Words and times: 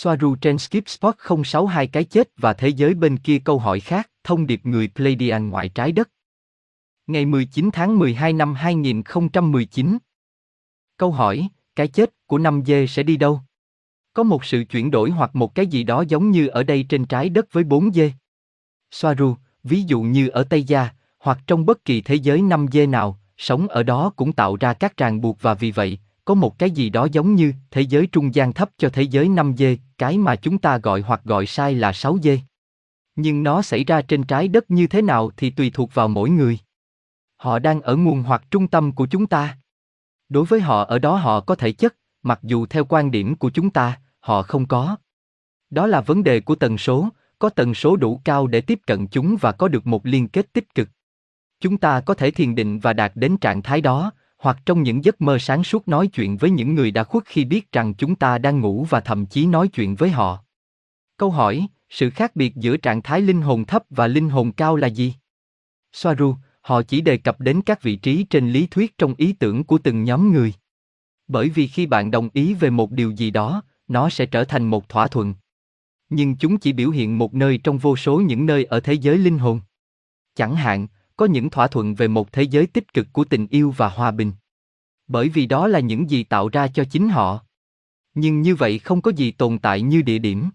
Soaru 0.00 0.36
trên 0.36 0.58
Skip 0.58 0.88
Spot 0.88 1.14
062 1.44 1.86
cái 1.86 2.04
chết 2.04 2.28
và 2.36 2.52
thế 2.52 2.68
giới 2.68 2.94
bên 2.94 3.16
kia 3.16 3.38
câu 3.38 3.58
hỏi 3.58 3.80
khác, 3.80 4.10
thông 4.24 4.46
điệp 4.46 4.60
người 4.64 4.88
Pleiadian 4.88 5.50
ngoại 5.50 5.68
trái 5.68 5.92
đất. 5.92 6.10
Ngày 7.06 7.26
19 7.26 7.70
tháng 7.72 7.98
12 7.98 8.32
năm 8.32 8.54
2019. 8.54 9.98
Câu 10.96 11.12
hỏi, 11.12 11.48
cái 11.76 11.88
chết 11.88 12.10
của 12.26 12.38
năm 12.38 12.62
dê 12.66 12.86
sẽ 12.86 13.02
đi 13.02 13.16
đâu? 13.16 13.40
Có 14.12 14.22
một 14.22 14.44
sự 14.44 14.64
chuyển 14.70 14.90
đổi 14.90 15.10
hoặc 15.10 15.36
một 15.36 15.54
cái 15.54 15.66
gì 15.66 15.84
đó 15.84 16.04
giống 16.08 16.30
như 16.30 16.46
ở 16.46 16.62
đây 16.62 16.86
trên 16.88 17.04
trái 17.04 17.28
đất 17.28 17.52
với 17.52 17.64
bốn 17.64 17.92
dê. 17.92 18.12
Soaru, 18.90 19.36
ví 19.62 19.82
dụ 19.82 20.00
như 20.00 20.28
ở 20.28 20.44
Tây 20.44 20.62
Gia, 20.62 20.88
hoặc 21.18 21.38
trong 21.46 21.66
bất 21.66 21.84
kỳ 21.84 22.00
thế 22.00 22.14
giới 22.14 22.42
năm 22.42 22.66
dê 22.72 22.86
nào, 22.86 23.20
sống 23.36 23.68
ở 23.68 23.82
đó 23.82 24.12
cũng 24.16 24.32
tạo 24.32 24.56
ra 24.56 24.72
các 24.72 24.96
ràng 24.96 25.20
buộc 25.20 25.42
và 25.42 25.54
vì 25.54 25.70
vậy, 25.70 25.98
có 26.28 26.34
một 26.34 26.58
cái 26.58 26.70
gì 26.70 26.90
đó 26.90 27.08
giống 27.12 27.34
như 27.34 27.52
thế 27.70 27.80
giới 27.80 28.06
trung 28.06 28.34
gian 28.34 28.52
thấp 28.52 28.70
cho 28.78 28.88
thế 28.88 29.02
giới 29.02 29.28
5 29.28 29.54
dê, 29.56 29.76
cái 29.98 30.18
mà 30.18 30.36
chúng 30.36 30.58
ta 30.58 30.78
gọi 30.78 31.00
hoặc 31.00 31.20
gọi 31.24 31.46
sai 31.46 31.74
là 31.74 31.92
6 31.92 32.18
dê. 32.22 32.40
Nhưng 33.16 33.42
nó 33.42 33.62
xảy 33.62 33.84
ra 33.84 34.02
trên 34.02 34.22
trái 34.22 34.48
đất 34.48 34.70
như 34.70 34.86
thế 34.86 35.02
nào 35.02 35.30
thì 35.36 35.50
tùy 35.50 35.70
thuộc 35.74 35.94
vào 35.94 36.08
mỗi 36.08 36.30
người. 36.30 36.58
Họ 37.36 37.58
đang 37.58 37.80
ở 37.80 37.96
nguồn 37.96 38.22
hoặc 38.22 38.42
trung 38.50 38.68
tâm 38.68 38.92
của 38.92 39.06
chúng 39.06 39.26
ta. 39.26 39.58
Đối 40.28 40.44
với 40.44 40.60
họ 40.60 40.84
ở 40.84 40.98
đó 40.98 41.16
họ 41.16 41.40
có 41.40 41.54
thể 41.54 41.72
chất, 41.72 41.96
mặc 42.22 42.40
dù 42.42 42.66
theo 42.66 42.84
quan 42.84 43.10
điểm 43.10 43.34
của 43.34 43.50
chúng 43.50 43.70
ta, 43.70 44.00
họ 44.20 44.42
không 44.42 44.66
có. 44.66 44.96
Đó 45.70 45.86
là 45.86 46.00
vấn 46.00 46.24
đề 46.24 46.40
của 46.40 46.54
tần 46.54 46.78
số, 46.78 47.08
có 47.38 47.48
tần 47.48 47.74
số 47.74 47.96
đủ 47.96 48.20
cao 48.24 48.46
để 48.46 48.60
tiếp 48.60 48.80
cận 48.86 49.06
chúng 49.06 49.36
và 49.40 49.52
có 49.52 49.68
được 49.68 49.86
một 49.86 50.06
liên 50.06 50.28
kết 50.28 50.52
tích 50.52 50.74
cực. 50.74 50.88
Chúng 51.60 51.78
ta 51.78 52.00
có 52.00 52.14
thể 52.14 52.30
thiền 52.30 52.54
định 52.54 52.78
và 52.78 52.92
đạt 52.92 53.12
đến 53.14 53.36
trạng 53.36 53.62
thái 53.62 53.80
đó, 53.80 54.12
hoặc 54.38 54.58
trong 54.66 54.82
những 54.82 55.04
giấc 55.04 55.20
mơ 55.20 55.38
sáng 55.38 55.64
suốt 55.64 55.88
nói 55.88 56.06
chuyện 56.06 56.36
với 56.36 56.50
những 56.50 56.74
người 56.74 56.90
đã 56.90 57.04
khuất 57.04 57.24
khi 57.26 57.44
biết 57.44 57.72
rằng 57.72 57.94
chúng 57.94 58.14
ta 58.14 58.38
đang 58.38 58.60
ngủ 58.60 58.86
và 58.90 59.00
thậm 59.00 59.26
chí 59.26 59.46
nói 59.46 59.68
chuyện 59.68 59.94
với 59.94 60.10
họ. 60.10 60.44
Câu 61.16 61.30
hỏi, 61.30 61.66
sự 61.90 62.10
khác 62.10 62.36
biệt 62.36 62.56
giữa 62.56 62.76
trạng 62.76 63.02
thái 63.02 63.20
linh 63.20 63.42
hồn 63.42 63.64
thấp 63.64 63.82
và 63.90 64.06
linh 64.06 64.28
hồn 64.28 64.52
cao 64.52 64.76
là 64.76 64.86
gì? 64.86 65.14
Soaru, 65.92 66.34
họ 66.60 66.82
chỉ 66.82 67.00
đề 67.00 67.16
cập 67.16 67.40
đến 67.40 67.62
các 67.62 67.82
vị 67.82 67.96
trí 67.96 68.24
trên 68.24 68.50
lý 68.50 68.66
thuyết 68.66 68.98
trong 68.98 69.14
ý 69.14 69.32
tưởng 69.32 69.64
của 69.64 69.78
từng 69.78 70.04
nhóm 70.04 70.32
người. 70.32 70.52
Bởi 71.28 71.48
vì 71.48 71.66
khi 71.66 71.86
bạn 71.86 72.10
đồng 72.10 72.28
ý 72.32 72.54
về 72.54 72.70
một 72.70 72.90
điều 72.90 73.10
gì 73.10 73.30
đó, 73.30 73.62
nó 73.88 74.08
sẽ 74.08 74.26
trở 74.26 74.44
thành 74.44 74.66
một 74.66 74.88
thỏa 74.88 75.06
thuận. 75.08 75.34
Nhưng 76.10 76.36
chúng 76.36 76.58
chỉ 76.58 76.72
biểu 76.72 76.90
hiện 76.90 77.18
một 77.18 77.34
nơi 77.34 77.58
trong 77.58 77.78
vô 77.78 77.96
số 77.96 78.20
những 78.20 78.46
nơi 78.46 78.64
ở 78.64 78.80
thế 78.80 78.92
giới 78.92 79.18
linh 79.18 79.38
hồn. 79.38 79.60
Chẳng 80.34 80.56
hạn, 80.56 80.86
có 81.18 81.26
những 81.26 81.50
thỏa 81.50 81.68
thuận 81.68 81.94
về 81.94 82.08
một 82.08 82.32
thế 82.32 82.42
giới 82.42 82.66
tích 82.66 82.94
cực 82.94 83.06
của 83.12 83.24
tình 83.24 83.46
yêu 83.50 83.74
và 83.76 83.88
hòa 83.88 84.10
bình. 84.10 84.32
Bởi 85.06 85.28
vì 85.28 85.46
đó 85.46 85.68
là 85.68 85.80
những 85.80 86.10
gì 86.10 86.24
tạo 86.24 86.48
ra 86.48 86.68
cho 86.68 86.84
chính 86.84 87.08
họ. 87.08 87.44
Nhưng 88.14 88.42
như 88.42 88.54
vậy 88.54 88.78
không 88.78 89.02
có 89.02 89.10
gì 89.10 89.30
tồn 89.30 89.58
tại 89.58 89.82
như 89.82 90.02
địa 90.02 90.18
điểm. 90.18 90.50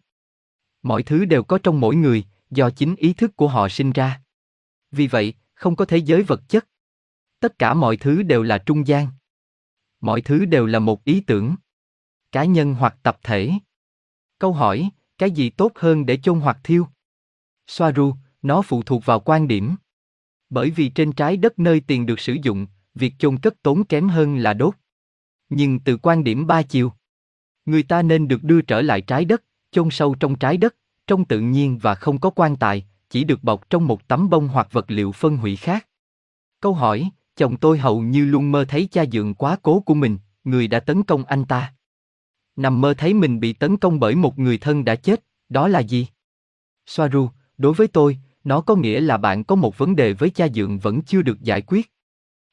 Mọi 0.84 1.03
thứ 1.03 1.25
đều 1.25 1.44
có 1.44 1.58
trong 1.58 1.80
mỗi 1.80 1.95
người, 1.95 2.25
do 2.52 2.69
chính 2.69 2.95
ý 2.95 3.14
thức 3.14 3.36
của 3.36 3.47
họ 3.47 3.69
sinh 3.69 3.91
ra. 3.91 4.22
Vì 4.91 5.08
vậy, 5.08 5.34
không 5.53 5.75
có 5.75 5.86
thế 5.86 5.97
giới 5.97 6.23
vật 6.23 6.41
chất. 6.50 6.67
Tất 7.39 7.59
cả 7.59 7.73
mọi 7.73 7.97
thứ 7.97 8.23
đều 8.23 8.44
là 8.44 8.58
trung 8.58 8.88
gian. 8.88 9.08
Mọi 10.02 10.22
thứ 10.22 10.45
đều 10.45 10.66
là 10.66 10.80
một 10.80 11.03
ý 11.03 11.22
tưởng. 11.22 11.56
Cá 12.31 12.44
nhân 12.44 12.73
hoặc 12.73 12.95
tập 13.03 13.17
thể. 13.23 13.52
Câu 14.39 14.53
hỏi, 14.53 14.89
cái 15.17 15.31
gì 15.31 15.50
tốt 15.50 15.72
hơn 15.75 16.06
để 16.06 16.17
chôn 16.17 16.39
hoặc 16.39 16.58
thiêu? 16.64 16.88
Soaru, 17.67 18.16
nó 18.41 18.61
phụ 18.61 18.84
thuộc 18.84 19.06
vào 19.06 19.19
quan 19.19 19.47
điểm. 19.47 19.75
Bởi 20.53 20.69
vì 20.69 20.89
trên 20.89 21.11
trái 21.11 21.37
đất 21.37 21.59
nơi 21.59 21.79
tiền 21.79 22.05
được 22.05 22.19
sử 22.19 22.37
dụng, 22.43 22.67
việc 22.95 23.13
chôn 23.19 23.37
cất 23.37 23.63
tốn 23.63 23.83
kém 23.83 24.09
hơn 24.09 24.37
là 24.37 24.53
đốt. 24.53 24.73
Nhưng 25.49 25.79
từ 25.79 25.97
quan 25.97 26.23
điểm 26.23 26.47
ba 26.47 26.61
chiều, 26.61 26.93
người 27.65 27.83
ta 27.83 28.01
nên 28.01 28.27
được 28.27 28.43
đưa 28.43 28.61
trở 28.61 28.81
lại 28.81 29.01
trái 29.01 29.25
đất, 29.25 29.43
chôn 29.71 29.89
sâu 29.91 30.15
trong 30.19 30.35
trái 30.35 30.57
đất, 30.57 30.75
trong 31.07 31.25
tự 31.25 31.39
nhiên 31.39 31.77
và 31.77 31.95
không 31.95 32.19
có 32.19 32.29
quan 32.29 32.55
tài, 32.55 32.85
chỉ 33.09 33.23
được 33.23 33.43
bọc 33.43 33.69
trong 33.69 33.87
một 33.87 34.07
tấm 34.07 34.29
bông 34.29 34.47
hoặc 34.47 34.67
vật 34.71 34.85
liệu 34.87 35.11
phân 35.11 35.37
hủy 35.37 35.55
khác. 35.55 35.87
Câu 36.59 36.73
hỏi, 36.73 37.09
chồng 37.35 37.57
tôi 37.57 37.78
hầu 37.78 38.01
như 38.01 38.25
luôn 38.25 38.51
mơ 38.51 38.66
thấy 38.67 38.88
cha 38.91 39.05
dượng 39.11 39.33
quá 39.33 39.57
cố 39.61 39.79
của 39.79 39.94
mình, 39.94 40.17
người 40.44 40.67
đã 40.67 40.79
tấn 40.79 41.03
công 41.03 41.25
anh 41.25 41.45
ta. 41.45 41.73
Nằm 42.55 42.81
mơ 42.81 42.94
thấy 42.94 43.13
mình 43.13 43.39
bị 43.39 43.53
tấn 43.53 43.78
công 43.78 43.99
bởi 43.99 44.16
một 44.16 44.39
người 44.39 44.57
thân 44.57 44.85
đã 44.85 44.95
chết, 44.95 45.23
đó 45.49 45.67
là 45.67 45.79
gì? 45.79 46.07
Soaru, 46.85 47.29
đối 47.57 47.73
với 47.73 47.88
tôi, 47.88 48.17
nó 48.43 48.61
có 48.61 48.75
nghĩa 48.75 48.99
là 48.99 49.17
bạn 49.17 49.43
có 49.43 49.55
một 49.55 49.77
vấn 49.77 49.95
đề 49.95 50.13
với 50.13 50.29
cha 50.29 50.47
dượng 50.53 50.79
vẫn 50.79 51.01
chưa 51.01 51.21
được 51.21 51.41
giải 51.41 51.61
quyết. 51.61 51.91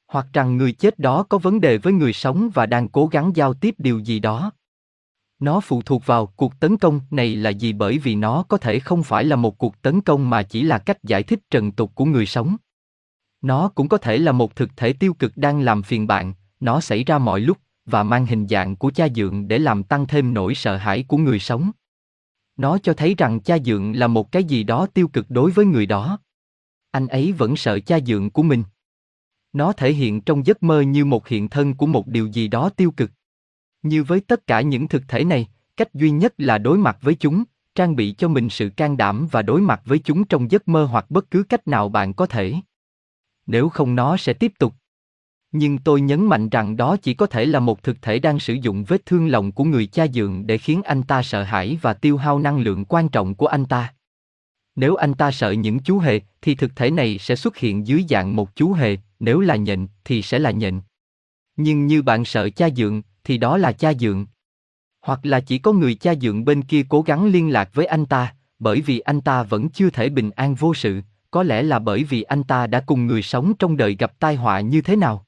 Hoặc 0.08 0.26
rằng 0.32 0.56
người 0.56 0.72
chết 0.72 0.98
đó 0.98 1.22
có 1.22 1.38
vấn 1.38 1.60
đề 1.60 1.78
với 1.78 1.92
người 1.92 2.12
sống 2.12 2.50
và 2.54 2.66
đang 2.66 2.88
cố 2.88 3.06
gắng 3.06 3.32
giao 3.34 3.54
tiếp 3.54 3.74
điều 3.78 3.98
gì 3.98 4.18
đó. 4.18 4.52
Nó 5.38 5.60
phụ 5.60 5.82
thuộc 5.82 6.06
vào 6.06 6.26
cuộc 6.26 6.60
tấn 6.60 6.76
công 6.76 7.00
này 7.10 7.36
là 7.36 7.50
gì 7.50 7.72
bởi 7.72 7.98
vì 7.98 8.14
nó 8.14 8.44
có 8.48 8.56
thể 8.56 8.78
không 8.78 9.02
phải 9.02 9.24
là 9.24 9.36
một 9.36 9.58
cuộc 9.58 9.82
tấn 9.82 10.00
công 10.00 10.30
mà 10.30 10.42
chỉ 10.42 10.62
là 10.62 10.78
cách 10.78 11.04
giải 11.04 11.22
thích 11.22 11.40
trần 11.50 11.72
tục 11.72 11.94
của 11.94 12.04
người 12.04 12.26
sống. 12.26 12.56
Nó 13.42 13.68
cũng 13.68 13.88
có 13.88 13.98
thể 13.98 14.18
là 14.18 14.32
một 14.32 14.56
thực 14.56 14.76
thể 14.76 14.92
tiêu 14.92 15.14
cực 15.14 15.36
đang 15.36 15.60
làm 15.60 15.82
phiền 15.82 16.06
bạn, 16.06 16.34
nó 16.60 16.80
xảy 16.80 17.04
ra 17.04 17.18
mọi 17.18 17.40
lúc 17.40 17.58
và 17.86 18.02
mang 18.02 18.26
hình 18.26 18.48
dạng 18.48 18.76
của 18.76 18.90
cha 18.90 19.08
dượng 19.14 19.48
để 19.48 19.58
làm 19.58 19.82
tăng 19.82 20.06
thêm 20.06 20.34
nỗi 20.34 20.54
sợ 20.54 20.76
hãi 20.76 21.04
của 21.08 21.16
người 21.16 21.38
sống. 21.38 21.70
Nó 22.60 22.78
cho 22.78 22.94
thấy 22.94 23.14
rằng 23.18 23.40
cha 23.40 23.58
dượng 23.64 23.92
là 23.96 24.06
một 24.06 24.32
cái 24.32 24.44
gì 24.44 24.64
đó 24.64 24.86
tiêu 24.94 25.08
cực 25.08 25.26
đối 25.28 25.50
với 25.50 25.66
người 25.66 25.86
đó. 25.86 26.18
Anh 26.90 27.06
ấy 27.06 27.32
vẫn 27.32 27.56
sợ 27.56 27.80
cha 27.80 27.98
dượng 28.06 28.30
của 28.30 28.42
mình. 28.42 28.64
Nó 29.52 29.72
thể 29.72 29.92
hiện 29.92 30.20
trong 30.20 30.46
giấc 30.46 30.62
mơ 30.62 30.80
như 30.80 31.04
một 31.04 31.28
hiện 31.28 31.48
thân 31.48 31.74
của 31.74 31.86
một 31.86 32.06
điều 32.06 32.26
gì 32.26 32.48
đó 32.48 32.70
tiêu 32.70 32.90
cực. 32.90 33.10
Như 33.82 34.04
với 34.04 34.20
tất 34.20 34.46
cả 34.46 34.60
những 34.60 34.88
thực 34.88 35.02
thể 35.08 35.24
này, 35.24 35.48
cách 35.76 35.94
duy 35.94 36.10
nhất 36.10 36.34
là 36.38 36.58
đối 36.58 36.78
mặt 36.78 36.98
với 37.00 37.14
chúng, 37.14 37.44
trang 37.74 37.96
bị 37.96 38.14
cho 38.18 38.28
mình 38.28 38.48
sự 38.50 38.70
can 38.76 38.96
đảm 38.96 39.28
và 39.30 39.42
đối 39.42 39.60
mặt 39.60 39.82
với 39.84 39.98
chúng 39.98 40.24
trong 40.24 40.50
giấc 40.50 40.68
mơ 40.68 40.84
hoặc 40.84 41.10
bất 41.10 41.30
cứ 41.30 41.42
cách 41.42 41.68
nào 41.68 41.88
bạn 41.88 42.14
có 42.14 42.26
thể. 42.26 42.54
Nếu 43.46 43.68
không 43.68 43.94
nó 43.94 44.16
sẽ 44.16 44.32
tiếp 44.32 44.52
tục. 44.58 44.74
Nhưng 45.52 45.78
tôi 45.78 46.00
nhấn 46.00 46.26
mạnh 46.26 46.48
rằng 46.48 46.76
đó 46.76 46.96
chỉ 47.02 47.14
có 47.14 47.26
thể 47.26 47.46
là 47.46 47.60
một 47.60 47.82
thực 47.82 48.02
thể 48.02 48.18
đang 48.18 48.40
sử 48.40 48.54
dụng 48.54 48.84
vết 48.84 49.06
thương 49.06 49.28
lòng 49.28 49.52
của 49.52 49.64
người 49.64 49.86
cha 49.86 50.06
dượng 50.06 50.46
để 50.46 50.58
khiến 50.58 50.82
anh 50.82 51.02
ta 51.02 51.22
sợ 51.22 51.42
hãi 51.42 51.78
và 51.82 51.94
tiêu 51.94 52.16
hao 52.16 52.38
năng 52.38 52.60
lượng 52.60 52.84
quan 52.84 53.08
trọng 53.08 53.34
của 53.34 53.46
anh 53.46 53.64
ta. 53.64 53.94
Nếu 54.76 54.94
anh 54.94 55.14
ta 55.14 55.30
sợ 55.30 55.50
những 55.50 55.78
chú 55.78 55.98
hề, 55.98 56.20
thì 56.42 56.54
thực 56.54 56.76
thể 56.76 56.90
này 56.90 57.18
sẽ 57.18 57.36
xuất 57.36 57.56
hiện 57.56 57.86
dưới 57.86 58.04
dạng 58.08 58.36
một 58.36 58.56
chú 58.56 58.72
hề, 58.72 58.96
nếu 59.20 59.40
là 59.40 59.56
nhện, 59.56 59.86
thì 60.04 60.22
sẽ 60.22 60.38
là 60.38 60.50
nhện. 60.50 60.80
Nhưng 61.56 61.86
như 61.86 62.02
bạn 62.02 62.24
sợ 62.24 62.50
cha 62.50 62.68
dượng, 62.76 63.02
thì 63.24 63.38
đó 63.38 63.56
là 63.56 63.72
cha 63.72 63.92
dượng. 63.94 64.26
Hoặc 65.00 65.20
là 65.22 65.40
chỉ 65.40 65.58
có 65.58 65.72
người 65.72 65.94
cha 65.94 66.14
dượng 66.20 66.44
bên 66.44 66.62
kia 66.62 66.82
cố 66.88 67.02
gắng 67.02 67.26
liên 67.26 67.52
lạc 67.52 67.70
với 67.74 67.86
anh 67.86 68.06
ta, 68.06 68.34
bởi 68.58 68.80
vì 68.80 69.00
anh 69.00 69.20
ta 69.20 69.42
vẫn 69.42 69.68
chưa 69.68 69.90
thể 69.90 70.08
bình 70.08 70.30
an 70.30 70.54
vô 70.54 70.74
sự, 70.74 71.00
có 71.30 71.42
lẽ 71.42 71.62
là 71.62 71.78
bởi 71.78 72.04
vì 72.04 72.22
anh 72.22 72.42
ta 72.42 72.66
đã 72.66 72.80
cùng 72.80 73.06
người 73.06 73.22
sống 73.22 73.52
trong 73.58 73.76
đời 73.76 73.96
gặp 73.98 74.18
tai 74.18 74.36
họa 74.36 74.60
như 74.60 74.80
thế 74.80 74.96
nào. 74.96 75.26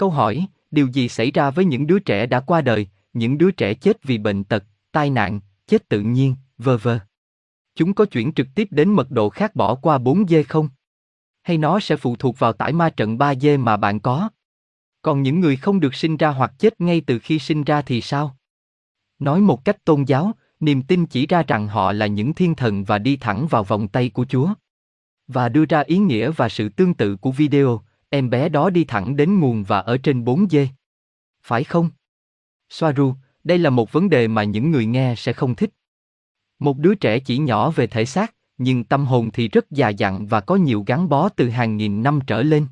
Câu 0.00 0.10
hỏi, 0.10 0.46
điều 0.70 0.86
gì 0.86 1.08
xảy 1.08 1.30
ra 1.30 1.50
với 1.50 1.64
những 1.64 1.86
đứa 1.86 1.98
trẻ 1.98 2.26
đã 2.26 2.40
qua 2.40 2.60
đời, 2.60 2.86
những 3.12 3.38
đứa 3.38 3.50
trẻ 3.50 3.74
chết 3.74 4.04
vì 4.04 4.18
bệnh 4.18 4.44
tật, 4.44 4.64
tai 4.92 5.10
nạn, 5.10 5.40
chết 5.66 5.88
tự 5.88 6.00
nhiên, 6.00 6.36
vơ 6.58 6.76
vơ. 6.76 6.98
Chúng 7.74 7.94
có 7.94 8.04
chuyển 8.04 8.32
trực 8.32 8.46
tiếp 8.54 8.68
đến 8.70 8.92
mật 8.92 9.10
độ 9.10 9.28
khác 9.28 9.56
bỏ 9.56 9.74
qua 9.74 9.98
4 9.98 10.28
dê 10.28 10.42
không? 10.42 10.68
Hay 11.42 11.58
nó 11.58 11.80
sẽ 11.80 11.96
phụ 11.96 12.16
thuộc 12.16 12.38
vào 12.38 12.52
tải 12.52 12.72
ma 12.72 12.90
trận 12.90 13.18
3 13.18 13.34
dê 13.34 13.56
mà 13.56 13.76
bạn 13.76 14.00
có? 14.00 14.28
Còn 15.02 15.22
những 15.22 15.40
người 15.40 15.56
không 15.56 15.80
được 15.80 15.94
sinh 15.94 16.16
ra 16.16 16.28
hoặc 16.28 16.52
chết 16.58 16.80
ngay 16.80 17.02
từ 17.06 17.18
khi 17.18 17.38
sinh 17.38 17.64
ra 17.64 17.82
thì 17.82 18.00
sao? 18.00 18.36
Nói 19.18 19.40
một 19.40 19.64
cách 19.64 19.84
tôn 19.84 20.04
giáo, 20.04 20.32
niềm 20.60 20.82
tin 20.82 21.06
chỉ 21.06 21.26
ra 21.26 21.42
rằng 21.42 21.68
họ 21.68 21.92
là 21.92 22.06
những 22.06 22.34
thiên 22.34 22.54
thần 22.54 22.84
và 22.84 22.98
đi 22.98 23.16
thẳng 23.16 23.46
vào 23.46 23.64
vòng 23.64 23.88
tay 23.88 24.10
của 24.10 24.24
Chúa. 24.24 24.48
Và 25.28 25.48
đưa 25.48 25.64
ra 25.64 25.80
ý 25.80 25.98
nghĩa 25.98 26.30
và 26.30 26.48
sự 26.48 26.68
tương 26.68 26.94
tự 26.94 27.16
của 27.16 27.32
video, 27.32 27.80
em 28.10 28.30
bé 28.30 28.48
đó 28.48 28.70
đi 28.70 28.84
thẳng 28.84 29.16
đến 29.16 29.40
nguồn 29.40 29.62
và 29.64 29.78
ở 29.78 29.98
trên 29.98 30.24
4 30.24 30.48
dê. 30.50 30.68
Phải 31.42 31.64
không? 31.64 31.90
Soaru, 32.68 33.14
đây 33.44 33.58
là 33.58 33.70
một 33.70 33.92
vấn 33.92 34.10
đề 34.10 34.28
mà 34.28 34.44
những 34.44 34.70
người 34.70 34.86
nghe 34.86 35.14
sẽ 35.16 35.32
không 35.32 35.54
thích. 35.54 35.70
Một 36.58 36.78
đứa 36.78 36.94
trẻ 36.94 37.18
chỉ 37.18 37.38
nhỏ 37.38 37.70
về 37.70 37.86
thể 37.86 38.04
xác, 38.04 38.34
nhưng 38.58 38.84
tâm 38.84 39.06
hồn 39.06 39.30
thì 39.32 39.48
rất 39.48 39.70
già 39.70 39.88
dặn 39.88 40.26
và 40.26 40.40
có 40.40 40.56
nhiều 40.56 40.84
gắn 40.86 41.08
bó 41.08 41.28
từ 41.28 41.48
hàng 41.48 41.76
nghìn 41.76 42.02
năm 42.02 42.20
trở 42.26 42.42
lên. 42.42 42.66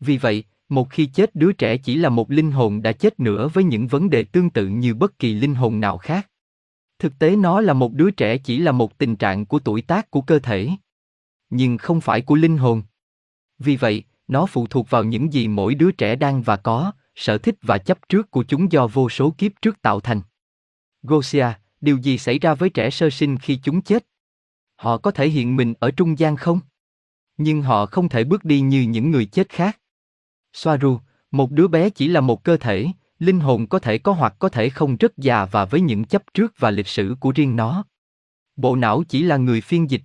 Vì 0.00 0.18
vậy, 0.18 0.44
một 0.68 0.90
khi 0.90 1.06
chết 1.06 1.34
đứa 1.34 1.52
trẻ 1.52 1.76
chỉ 1.76 1.96
là 1.96 2.08
một 2.08 2.30
linh 2.30 2.52
hồn 2.52 2.82
đã 2.82 2.92
chết 2.92 3.20
nữa 3.20 3.48
với 3.48 3.64
những 3.64 3.86
vấn 3.86 4.10
đề 4.10 4.24
tương 4.24 4.50
tự 4.50 4.66
như 4.66 4.94
bất 4.94 5.18
kỳ 5.18 5.34
linh 5.34 5.54
hồn 5.54 5.80
nào 5.80 5.98
khác. 5.98 6.28
Thực 6.98 7.18
tế 7.18 7.36
nó 7.36 7.60
là 7.60 7.72
một 7.72 7.92
đứa 7.92 8.10
trẻ 8.10 8.38
chỉ 8.38 8.58
là 8.58 8.72
một 8.72 8.98
tình 8.98 9.16
trạng 9.16 9.46
của 9.46 9.58
tuổi 9.58 9.82
tác 9.82 10.10
của 10.10 10.20
cơ 10.20 10.38
thể, 10.38 10.70
nhưng 11.50 11.78
không 11.78 12.00
phải 12.00 12.20
của 12.20 12.34
linh 12.34 12.56
hồn. 12.56 12.82
Vì 13.58 13.76
vậy, 13.76 14.04
nó 14.28 14.46
phụ 14.46 14.66
thuộc 14.66 14.90
vào 14.90 15.04
những 15.04 15.32
gì 15.32 15.48
mỗi 15.48 15.74
đứa 15.74 15.90
trẻ 15.90 16.16
đang 16.16 16.42
và 16.42 16.56
có, 16.56 16.92
sở 17.14 17.38
thích 17.38 17.54
và 17.62 17.78
chấp 17.78 17.98
trước 18.08 18.30
của 18.30 18.44
chúng 18.48 18.72
do 18.72 18.86
vô 18.86 19.08
số 19.08 19.34
kiếp 19.38 19.52
trước 19.62 19.82
tạo 19.82 20.00
thành. 20.00 20.20
Gosia, 21.02 21.46
điều 21.80 21.96
gì 21.96 22.18
xảy 22.18 22.38
ra 22.38 22.54
với 22.54 22.70
trẻ 22.70 22.90
sơ 22.90 23.10
sinh 23.10 23.38
khi 23.38 23.60
chúng 23.62 23.82
chết? 23.82 24.06
Họ 24.76 24.98
có 24.98 25.10
thể 25.10 25.28
hiện 25.28 25.56
mình 25.56 25.74
ở 25.80 25.90
trung 25.90 26.18
gian 26.18 26.36
không? 26.36 26.60
Nhưng 27.36 27.62
họ 27.62 27.86
không 27.86 28.08
thể 28.08 28.24
bước 28.24 28.44
đi 28.44 28.60
như 28.60 28.82
những 28.82 29.10
người 29.10 29.24
chết 29.24 29.48
khác. 29.48 29.78
Soaru, 30.52 30.98
một 31.30 31.50
đứa 31.50 31.68
bé 31.68 31.90
chỉ 31.90 32.08
là 32.08 32.20
một 32.20 32.44
cơ 32.44 32.56
thể, 32.56 32.86
linh 33.18 33.40
hồn 33.40 33.66
có 33.66 33.78
thể 33.78 33.98
có 33.98 34.12
hoặc 34.12 34.34
có 34.38 34.48
thể 34.48 34.68
không 34.68 34.96
rất 34.96 35.16
già 35.16 35.44
và 35.44 35.64
với 35.64 35.80
những 35.80 36.04
chấp 36.04 36.22
trước 36.34 36.54
và 36.58 36.70
lịch 36.70 36.88
sử 36.88 37.16
của 37.20 37.32
riêng 37.32 37.56
nó. 37.56 37.84
Bộ 38.56 38.76
não 38.76 39.02
chỉ 39.08 39.22
là 39.22 39.36
người 39.36 39.60
phiên 39.60 39.90
dịch. 39.90 40.02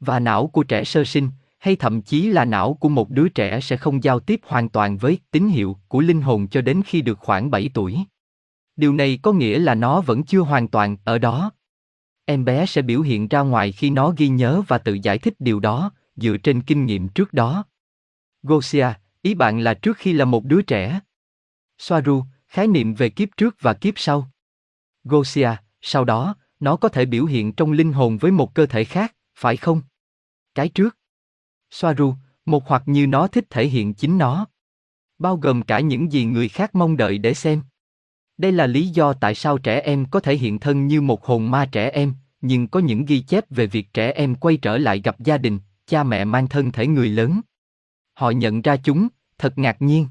Và 0.00 0.20
não 0.20 0.46
của 0.46 0.62
trẻ 0.62 0.84
sơ 0.84 1.04
sinh, 1.04 1.28
hay 1.60 1.76
thậm 1.76 2.02
chí 2.02 2.28
là 2.28 2.44
não 2.44 2.74
của 2.74 2.88
một 2.88 3.10
đứa 3.10 3.28
trẻ 3.28 3.60
sẽ 3.60 3.76
không 3.76 4.04
giao 4.04 4.20
tiếp 4.20 4.40
hoàn 4.46 4.68
toàn 4.68 4.96
với 4.96 5.18
tín 5.30 5.48
hiệu 5.48 5.76
của 5.88 6.00
linh 6.00 6.22
hồn 6.22 6.48
cho 6.48 6.60
đến 6.60 6.82
khi 6.86 7.02
được 7.02 7.18
khoảng 7.18 7.50
7 7.50 7.70
tuổi. 7.74 7.98
Điều 8.76 8.92
này 8.92 9.18
có 9.22 9.32
nghĩa 9.32 9.58
là 9.58 9.74
nó 9.74 10.00
vẫn 10.00 10.22
chưa 10.22 10.40
hoàn 10.40 10.68
toàn 10.68 10.96
ở 11.04 11.18
đó. 11.18 11.50
Em 12.24 12.44
bé 12.44 12.66
sẽ 12.66 12.82
biểu 12.82 13.00
hiện 13.00 13.28
ra 13.28 13.40
ngoài 13.40 13.72
khi 13.72 13.90
nó 13.90 14.14
ghi 14.16 14.28
nhớ 14.28 14.62
và 14.68 14.78
tự 14.78 14.98
giải 15.02 15.18
thích 15.18 15.34
điều 15.38 15.60
đó, 15.60 15.92
dựa 16.16 16.36
trên 16.36 16.62
kinh 16.62 16.86
nghiệm 16.86 17.08
trước 17.08 17.32
đó. 17.32 17.64
Gosia, 18.42 18.88
ý 19.22 19.34
bạn 19.34 19.60
là 19.60 19.74
trước 19.74 19.96
khi 19.96 20.12
là 20.12 20.24
một 20.24 20.44
đứa 20.44 20.62
trẻ. 20.62 21.00
Soaru, 21.78 22.24
khái 22.48 22.66
niệm 22.66 22.94
về 22.94 23.08
kiếp 23.08 23.28
trước 23.36 23.56
và 23.60 23.74
kiếp 23.74 23.94
sau. 23.96 24.30
Gosia, 25.04 25.50
sau 25.80 26.04
đó, 26.04 26.34
nó 26.60 26.76
có 26.76 26.88
thể 26.88 27.06
biểu 27.06 27.24
hiện 27.24 27.52
trong 27.52 27.72
linh 27.72 27.92
hồn 27.92 28.18
với 28.18 28.32
một 28.32 28.54
cơ 28.54 28.66
thể 28.66 28.84
khác, 28.84 29.14
phải 29.34 29.56
không? 29.56 29.82
Cái 30.54 30.68
trước. 30.68 30.99
Soaru, 31.70 32.14
một 32.46 32.68
hoặc 32.68 32.82
như 32.86 33.06
nó 33.06 33.26
thích 33.26 33.44
thể 33.50 33.66
hiện 33.66 33.94
chính 33.94 34.18
nó. 34.18 34.46
Bao 35.18 35.36
gồm 35.36 35.62
cả 35.62 35.80
những 35.80 36.12
gì 36.12 36.24
người 36.24 36.48
khác 36.48 36.74
mong 36.74 36.96
đợi 36.96 37.18
để 37.18 37.34
xem. 37.34 37.62
Đây 38.38 38.52
là 38.52 38.66
lý 38.66 38.86
do 38.86 39.12
tại 39.12 39.34
sao 39.34 39.58
trẻ 39.58 39.80
em 39.80 40.06
có 40.10 40.20
thể 40.20 40.36
hiện 40.36 40.58
thân 40.58 40.86
như 40.86 41.00
một 41.00 41.26
hồn 41.26 41.50
ma 41.50 41.68
trẻ 41.72 41.90
em, 41.90 42.14
nhưng 42.40 42.68
có 42.68 42.80
những 42.80 43.04
ghi 43.04 43.20
chép 43.20 43.44
về 43.50 43.66
việc 43.66 43.92
trẻ 43.94 44.12
em 44.12 44.34
quay 44.34 44.56
trở 44.56 44.78
lại 44.78 45.00
gặp 45.04 45.20
gia 45.20 45.38
đình, 45.38 45.58
cha 45.86 46.02
mẹ 46.02 46.24
mang 46.24 46.48
thân 46.48 46.72
thể 46.72 46.86
người 46.86 47.08
lớn. 47.08 47.40
Họ 48.14 48.30
nhận 48.30 48.62
ra 48.62 48.76
chúng, 48.76 49.08
thật 49.38 49.58
ngạc 49.58 49.82
nhiên. 49.82 50.06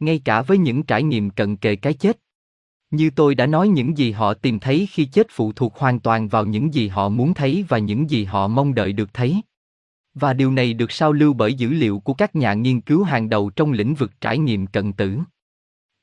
Ngay 0.00 0.20
cả 0.24 0.42
với 0.42 0.58
những 0.58 0.82
trải 0.82 1.02
nghiệm 1.02 1.30
cận 1.30 1.56
kề 1.56 1.76
cái 1.76 1.94
chết. 1.94 2.18
Như 2.90 3.10
tôi 3.10 3.34
đã 3.34 3.46
nói 3.46 3.68
những 3.68 3.98
gì 3.98 4.12
họ 4.12 4.34
tìm 4.34 4.58
thấy 4.58 4.88
khi 4.90 5.04
chết 5.04 5.26
phụ 5.30 5.52
thuộc 5.52 5.76
hoàn 5.76 6.00
toàn 6.00 6.28
vào 6.28 6.44
những 6.44 6.74
gì 6.74 6.88
họ 6.88 7.08
muốn 7.08 7.34
thấy 7.34 7.64
và 7.68 7.78
những 7.78 8.10
gì 8.10 8.24
họ 8.24 8.48
mong 8.48 8.74
đợi 8.74 8.92
được 8.92 9.14
thấy. 9.14 9.42
Và 10.14 10.32
điều 10.32 10.50
này 10.50 10.74
được 10.74 10.92
sao 10.92 11.12
lưu 11.12 11.32
bởi 11.32 11.54
dữ 11.54 11.70
liệu 11.70 11.98
của 11.98 12.14
các 12.14 12.36
nhà 12.36 12.54
nghiên 12.54 12.80
cứu 12.80 13.02
hàng 13.02 13.28
đầu 13.28 13.50
trong 13.50 13.72
lĩnh 13.72 13.94
vực 13.94 14.10
trải 14.20 14.38
nghiệm 14.38 14.66
cận 14.66 14.92
tử. 14.92 15.18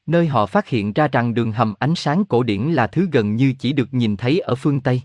Nơi 0.06 0.28
họ 0.28 0.46
phát 0.46 0.68
hiện 0.68 0.94
ra 0.94 1.08
rằng 1.08 1.34
đường 1.34 1.52
hầm 1.52 1.74
ánh 1.80 1.96
sáng 1.96 2.26
cổ 2.26 2.44
điển 2.44 2.62
là 2.62 2.88
thứ 2.88 3.08
gần 3.12 3.36
như 3.36 3.54
chỉ 3.60 3.74
được 3.74 3.94
nhìn 3.94 4.18
thấy 4.18 4.40
ở 4.40 4.56
phương 4.56 4.82
Tây. 4.82 5.02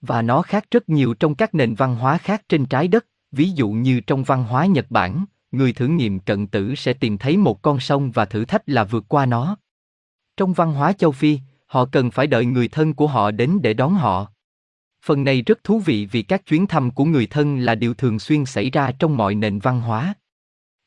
Và 0.00 0.22
nó 0.22 0.42
khác 0.42 0.64
rất 0.70 0.88
nhiều 0.88 1.14
trong 1.14 1.34
các 1.34 1.54
nền 1.54 1.74
văn 1.74 1.96
hóa 1.96 2.18
khác 2.18 2.42
trên 2.48 2.66
trái 2.66 2.88
đất, 2.88 3.06
ví 3.32 3.50
dụ 3.50 3.70
như 3.70 4.00
trong 4.00 4.24
văn 4.24 4.44
hóa 4.44 4.66
Nhật 4.66 4.86
Bản, 4.90 5.24
người 5.50 5.72
thử 5.72 5.86
nghiệm 5.86 6.20
cận 6.20 6.46
tử 6.46 6.74
sẽ 6.74 6.92
tìm 6.92 7.18
thấy 7.18 7.36
một 7.36 7.62
con 7.62 7.80
sông 7.80 8.10
và 8.10 8.24
thử 8.24 8.44
thách 8.44 8.62
là 8.66 8.84
vượt 8.84 9.04
qua 9.08 9.26
nó. 9.26 9.56
Trong 10.36 10.52
văn 10.52 10.72
hóa 10.72 10.92
châu 10.92 11.12
Phi, 11.12 11.38
họ 11.66 11.84
cần 11.84 12.10
phải 12.10 12.26
đợi 12.26 12.44
người 12.44 12.68
thân 12.68 12.94
của 12.94 13.06
họ 13.06 13.30
đến 13.30 13.58
để 13.62 13.74
đón 13.74 13.94
họ. 13.94 14.32
Phần 15.04 15.24
này 15.24 15.42
rất 15.42 15.64
thú 15.64 15.78
vị 15.78 16.08
vì 16.12 16.22
các 16.22 16.46
chuyến 16.46 16.66
thăm 16.66 16.90
của 16.90 17.04
người 17.04 17.26
thân 17.26 17.58
là 17.58 17.74
điều 17.74 17.94
thường 17.94 18.18
xuyên 18.18 18.44
xảy 18.44 18.70
ra 18.70 18.92
trong 18.98 19.16
mọi 19.16 19.34
nền 19.34 19.58
văn 19.58 19.80
hóa. 19.80 20.14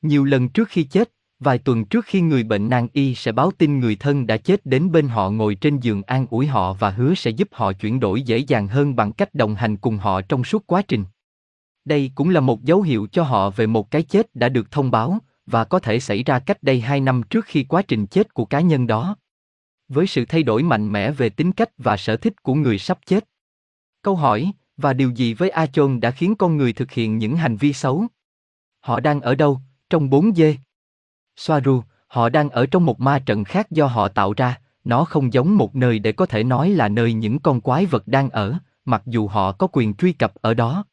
Nhiều 0.01 0.24
lần 0.24 0.50
trước 0.50 0.69
khi 0.69 0.83
chết, 0.83 1.12
vài 1.39 1.57
tuần 1.57 1.86
trước 1.86 2.06
khi 2.06 2.21
người 2.21 2.44
bệnh 2.44 2.69
nan 2.69 2.88
y 2.94 3.15
sẽ 3.15 3.31
báo 3.31 3.51
tin 3.57 3.80
người 3.80 3.95
thân 3.95 4.27
đã 4.27 4.38
chết 4.38 4.65
đến 4.65 4.92
bên 4.92 5.07
họ 5.07 5.30
ngồi 5.30 5.56
trên 5.56 5.80
giường 5.80 6.04
an 6.04 6.25
ủi 6.30 6.48
họ 6.48 6.74
và 6.74 6.89
hứa 6.89 7.13
sẽ 7.15 7.31
giúp 7.31 7.48
họ 7.51 7.74
chuyển 7.74 8.00
đổi 8.00 8.21
dễ 8.21 8.38
dàng 8.38 8.68
hơn 8.68 8.95
bằng 8.95 9.13
cách 9.13 9.36
đồng 9.36 9.56
hành 9.56 9.77
cùng 9.77 9.98
họ 9.98 10.21
trong 10.21 10.44
suốt 10.44 10.68
quá 10.68 10.81
trình. 10.81 11.06
Đây 11.86 12.12
cũng 12.16 12.30
là 12.30 12.39
một 12.39 12.63
dấu 12.63 12.81
hiệu 12.81 13.07
cho 13.12 13.24
họ 13.24 13.50
về 13.50 13.68
một 13.68 13.92
cái 13.92 14.04
chết 14.04 14.36
đã 14.36 14.50
được 14.50 14.71
thông 14.71 14.92
báo, 14.92 15.19
và 15.45 15.63
có 15.63 15.80
thể 15.80 16.00
xảy 16.00 16.24
ra 16.24 16.39
cách 16.39 16.63
đây 16.63 16.81
hai 16.81 17.00
năm 17.00 17.24
trước 17.30 17.45
khi 17.45 17.63
quá 17.63 17.81
trình 17.81 18.07
chết 18.07 18.33
của 18.33 18.45
cá 18.45 18.59
nhân 18.59 18.88
đó. 18.88 19.16
Với 19.88 20.07
sự 20.07 20.25
thay 20.25 20.44
đổi 20.44 20.63
mạnh 20.63 20.92
mẽ 20.92 21.12
về 21.12 21.30
tính 21.30 21.51
cách 21.51 21.69
và 21.77 21.98
sở 21.98 22.18
thích 22.18 22.44
của 22.44 22.54
người 22.54 22.77
sắp 22.77 23.00
chết. 23.06 23.30
Câu 24.04 24.16
hỏi, 24.16 24.52
và 24.78 24.94
điều 24.94 25.10
gì 25.10 25.34
với 25.34 25.50
A 25.50 25.66
Chôn 25.66 26.00
đã 26.00 26.12
khiến 26.12 26.36
con 26.36 26.58
người 26.58 26.74
thực 26.74 26.92
hiện 26.92 27.18
những 27.18 27.36
hành 27.36 27.58
vi 27.58 27.74
xấu? 27.74 28.06
Họ 28.80 29.00
đang 29.00 29.22
ở 29.22 29.36
đâu, 29.36 29.60
trong 29.90 30.10
bốn 30.10 30.36
dê? 30.36 30.58
Soaru, 31.36 31.82
họ 32.08 32.30
đang 32.30 32.50
ở 32.50 32.66
trong 32.66 32.86
một 32.86 33.00
ma 33.00 33.20
trận 33.20 33.44
khác 33.44 33.72
do 33.72 33.86
họ 33.86 34.08
tạo 34.08 34.34
ra, 34.38 34.62
nó 34.84 35.06
không 35.06 35.34
giống 35.34 35.58
một 35.58 35.76
nơi 35.76 36.00
để 36.00 36.12
có 36.12 36.26
thể 36.26 36.44
nói 36.44 36.70
là 36.70 36.90
nơi 36.90 37.14
những 37.14 37.40
con 37.40 37.62
quái 37.62 37.86
vật 37.86 38.08
đang 38.08 38.30
ở, 38.30 38.58
mặc 38.86 39.02
dù 39.06 39.28
họ 39.28 39.52
có 39.52 39.68
quyền 39.72 39.94
truy 39.94 40.14
cập 40.14 40.34
ở 40.36 40.54
đó. 40.54 40.86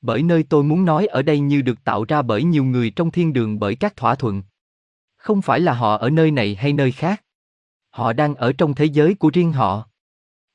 Bởi 0.00 0.22
nơi 0.22 0.42
tôi 0.42 0.62
muốn 0.64 0.84
nói 0.84 1.06
ở 1.06 1.22
đây 1.22 1.40
như 1.40 1.62
được 1.62 1.84
tạo 1.84 2.04
ra 2.04 2.22
bởi 2.22 2.44
nhiều 2.44 2.64
người 2.64 2.90
trong 2.90 3.10
thiên 3.10 3.32
đường 3.32 3.58
bởi 3.58 3.74
các 3.74 3.96
thỏa 3.96 4.14
thuận. 4.14 4.42
Không 5.16 5.42
phải 5.42 5.60
là 5.60 5.72
họ 5.72 5.96
ở 5.96 6.10
nơi 6.10 6.30
này 6.30 6.54
hay 6.54 6.72
nơi 6.72 6.92
khác. 6.92 7.22
Họ 7.90 8.12
đang 8.12 8.34
ở 8.34 8.52
trong 8.52 8.74
thế 8.74 8.84
giới 8.84 9.14
của 9.14 9.30
riêng 9.32 9.52
họ. 9.52 9.87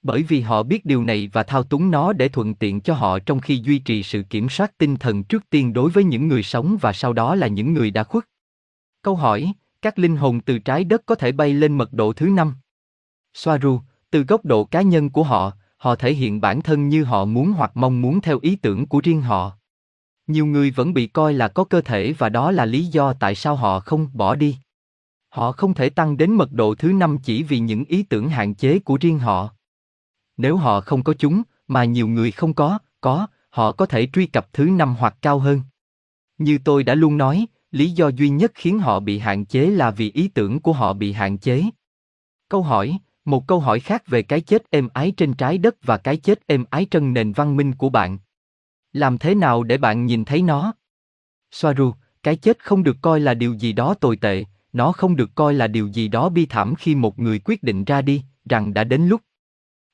Bởi 0.04 0.24
vì 0.24 0.42
họ 0.42 0.64
biết 0.64 0.86
điều 0.86 1.04
này 1.04 1.30
và 1.34 1.44
thao 1.44 1.64
túng 1.64 1.92
nó 1.92 2.14
để 2.14 2.30
thuận 2.30 2.56
tiện 2.56 2.82
cho 2.82 2.94
họ 2.94 3.20
trong 3.20 3.40
khi 3.40 3.62
duy 3.64 3.80
trì 3.80 4.04
sự 4.04 4.24
kiểm 4.30 4.50
soát 4.50 4.78
tinh 4.78 4.96
thần 4.96 5.24
trước 5.24 5.50
tiên 5.50 5.74
đối 5.74 5.90
với 5.90 6.04
những 6.04 6.28
người 6.28 6.44
sống 6.44 6.78
và 6.82 6.94
sau 6.94 7.14
đó 7.14 7.36
là 7.36 7.48
những 7.48 7.74
người 7.74 7.92
đã 7.92 8.04
khuất. 8.04 8.24
Câu 9.02 9.16
hỏi, 9.16 9.54
các 9.82 10.00
linh 10.00 10.16
hồn 10.16 10.42
từ 10.42 10.60
trái 10.60 10.84
đất 10.84 11.02
có 11.06 11.16
thể 11.16 11.32
bay 11.32 11.54
lên 11.54 11.78
mật 11.78 11.94
độ 11.94 12.14
thứ 12.14 12.26
năm. 12.26 12.56
Soaru, 13.34 13.80
từ 14.10 14.24
góc 14.24 14.46
độ 14.46 14.64
cá 14.64 14.82
nhân 14.82 15.10
của 15.10 15.24
họ, 15.24 15.52
họ 15.78 15.96
thể 15.96 16.14
hiện 16.14 16.42
bản 16.42 16.62
thân 16.62 16.90
như 16.90 17.04
họ 17.04 17.26
muốn 17.26 17.52
hoặc 17.52 17.72
mong 17.76 18.02
muốn 18.02 18.22
theo 18.22 18.40
ý 18.42 18.56
tưởng 18.56 18.86
của 18.86 19.02
riêng 19.04 19.22
họ. 19.22 19.52
Nhiều 20.28 20.46
người 20.46 20.72
vẫn 20.72 20.94
bị 20.94 21.08
coi 21.08 21.34
là 21.34 21.48
có 21.48 21.64
cơ 21.64 21.82
thể 21.82 22.14
và 22.18 22.30
đó 22.30 22.52
là 22.52 22.66
lý 22.66 22.86
do 22.86 23.14
tại 23.14 23.36
sao 23.36 23.56
họ 23.56 23.80
không 23.80 24.10
bỏ 24.14 24.36
đi. 24.36 24.58
Họ 25.30 25.52
không 25.52 25.74
thể 25.74 25.90
tăng 25.90 26.18
đến 26.18 26.32
mật 26.32 26.52
độ 26.52 26.76
thứ 26.76 26.94
năm 26.94 27.18
chỉ 27.24 27.44
vì 27.44 27.60
những 27.60 27.86
ý 27.86 28.04
tưởng 28.04 28.30
hạn 28.30 28.56
chế 28.56 28.80
của 28.80 28.98
riêng 29.02 29.20
họ. 29.20 29.50
Nếu 30.38 30.58
họ 30.58 30.82
không 30.82 31.04
có 31.04 31.14
chúng, 31.14 31.44
mà 31.68 31.84
nhiều 31.84 32.08
người 32.08 32.32
không 32.32 32.54
có, 32.54 32.80
có, 33.02 33.28
họ 33.50 33.72
có 33.72 33.86
thể 33.86 34.08
truy 34.14 34.26
cập 34.26 34.54
thứ 34.54 34.66
năm 34.66 34.96
hoặc 35.00 35.18
cao 35.22 35.40
hơn. 35.40 35.62
Như 36.38 36.58
tôi 36.64 36.84
đã 36.84 36.96
luôn 36.96 37.18
nói, 37.18 37.46
lý 37.72 37.92
do 37.92 38.08
duy 38.08 38.30
nhất 38.30 38.52
khiến 38.56 38.80
họ 38.80 39.00
bị 39.00 39.20
hạn 39.20 39.46
chế 39.46 39.66
là 39.66 39.92
vì 39.92 40.12
ý 40.12 40.28
tưởng 40.28 40.60
của 40.60 40.74
họ 40.74 40.94
bị 40.94 41.12
hạn 41.12 41.38
chế. 41.38 41.64
Câu 42.50 42.62
hỏi, 42.62 42.98
một 43.26 43.48
câu 43.48 43.60
hỏi 43.60 43.80
khác 43.80 44.08
về 44.08 44.22
cái 44.22 44.42
chết 44.42 44.70
êm 44.70 44.90
ái 44.94 45.14
trên 45.18 45.34
trái 45.34 45.58
đất 45.58 45.76
và 45.84 45.98
cái 45.98 46.18
chết 46.18 46.48
êm 46.48 46.66
ái 46.70 46.86
trên 46.86 47.14
nền 47.14 47.32
văn 47.32 47.58
minh 47.58 47.74
của 47.76 47.90
bạn. 47.90 48.18
Làm 48.94 49.18
thế 49.18 49.36
nào 49.36 49.64
để 49.64 49.78
bạn 49.78 50.06
nhìn 50.06 50.26
thấy 50.26 50.42
nó? 50.42 50.74
Soaru, 51.52 51.94
cái 52.24 52.36
chết 52.36 52.64
không 52.64 52.84
được 52.84 52.98
coi 53.02 53.20
là 53.20 53.34
điều 53.34 53.54
gì 53.54 53.74
đó 53.74 53.94
tồi 53.94 54.18
tệ, 54.18 54.46
nó 54.74 54.92
không 54.92 55.16
được 55.16 55.36
coi 55.36 55.54
là 55.54 55.68
điều 55.68 55.88
gì 55.88 56.08
đó 56.08 56.30
bi 56.30 56.46
thảm 56.46 56.76
khi 56.76 56.96
một 56.96 57.20
người 57.20 57.40
quyết 57.40 57.64
định 57.64 57.84
ra 57.84 58.02
đi, 58.02 58.24
rằng 58.50 58.74
đã 58.74 58.84
đến 58.84 59.08
lúc. 59.08 59.22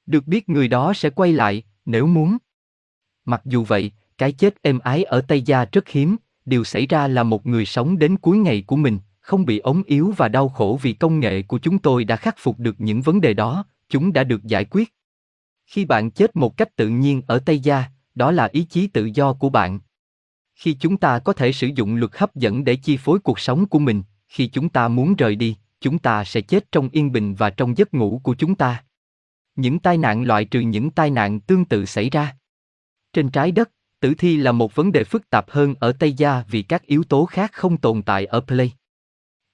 Được 0.09 0.27
biết 0.27 0.49
người 0.49 0.67
đó 0.67 0.93
sẽ 0.93 1.09
quay 1.09 1.33
lại, 1.33 1.63
nếu 1.85 2.07
muốn. 2.07 2.37
Mặc 3.25 3.41
dù 3.45 3.63
vậy, 3.63 3.91
cái 4.17 4.31
chết 4.31 4.61
êm 4.61 4.79
ái 4.79 5.03
ở 5.03 5.21
Tây 5.21 5.41
Gia 5.41 5.65
rất 5.65 5.89
hiếm, 5.89 6.15
điều 6.45 6.63
xảy 6.63 6.87
ra 6.87 7.07
là 7.07 7.23
một 7.23 7.45
người 7.45 7.65
sống 7.65 7.99
đến 7.99 8.17
cuối 8.17 8.37
ngày 8.37 8.63
của 8.67 8.75
mình, 8.75 8.99
không 9.19 9.45
bị 9.45 9.59
ốm 9.59 9.83
yếu 9.85 10.13
và 10.17 10.27
đau 10.27 10.49
khổ 10.49 10.79
vì 10.81 10.93
công 10.93 11.19
nghệ 11.19 11.41
của 11.41 11.59
chúng 11.59 11.79
tôi 11.79 12.03
đã 12.03 12.15
khắc 12.15 12.35
phục 12.37 12.59
được 12.59 12.75
những 12.81 13.01
vấn 13.01 13.21
đề 13.21 13.33
đó, 13.33 13.65
chúng 13.89 14.13
đã 14.13 14.23
được 14.23 14.43
giải 14.43 14.65
quyết. 14.65 14.93
Khi 15.65 15.85
bạn 15.85 16.11
chết 16.11 16.35
một 16.35 16.57
cách 16.57 16.75
tự 16.75 16.87
nhiên 16.87 17.21
ở 17.27 17.39
Tây 17.39 17.59
Gia, 17.59 17.83
đó 18.15 18.31
là 18.31 18.49
ý 18.51 18.63
chí 18.63 18.87
tự 18.87 19.09
do 19.13 19.33
của 19.33 19.49
bạn. 19.49 19.79
Khi 20.55 20.73
chúng 20.73 20.97
ta 20.97 21.19
có 21.19 21.33
thể 21.33 21.51
sử 21.51 21.67
dụng 21.75 21.95
luật 21.95 22.11
hấp 22.17 22.35
dẫn 22.35 22.63
để 22.63 22.75
chi 22.75 22.97
phối 22.97 23.19
cuộc 23.19 23.39
sống 23.39 23.65
của 23.65 23.79
mình, 23.79 24.03
khi 24.27 24.47
chúng 24.47 24.69
ta 24.69 24.87
muốn 24.87 25.15
rời 25.15 25.35
đi, 25.35 25.57
chúng 25.81 25.99
ta 25.99 26.23
sẽ 26.23 26.41
chết 26.41 26.71
trong 26.71 26.89
yên 26.91 27.11
bình 27.11 27.35
và 27.35 27.49
trong 27.49 27.77
giấc 27.77 27.93
ngủ 27.93 28.21
của 28.23 28.35
chúng 28.35 28.55
ta. 28.55 28.83
Những 29.59 29.79
tai 29.79 29.97
nạn 29.97 30.23
loại 30.23 30.45
trừ 30.45 30.59
những 30.59 30.89
tai 30.89 31.09
nạn 31.09 31.39
tương 31.39 31.65
tự 31.65 31.85
xảy 31.85 32.09
ra. 32.09 32.35
Trên 33.13 33.29
trái 33.29 33.51
đất, 33.51 33.71
tử 33.99 34.13
thi 34.17 34.37
là 34.37 34.51
một 34.51 34.75
vấn 34.75 34.91
đề 34.91 35.03
phức 35.03 35.29
tạp 35.29 35.49
hơn 35.49 35.75
ở 35.79 35.91
Tây 35.91 36.13
Gia 36.13 36.43
vì 36.49 36.61
các 36.61 36.85
yếu 36.85 37.03
tố 37.03 37.25
khác 37.25 37.51
không 37.53 37.77
tồn 37.77 38.01
tại 38.01 38.25
ở 38.25 38.41
Play. 38.41 38.71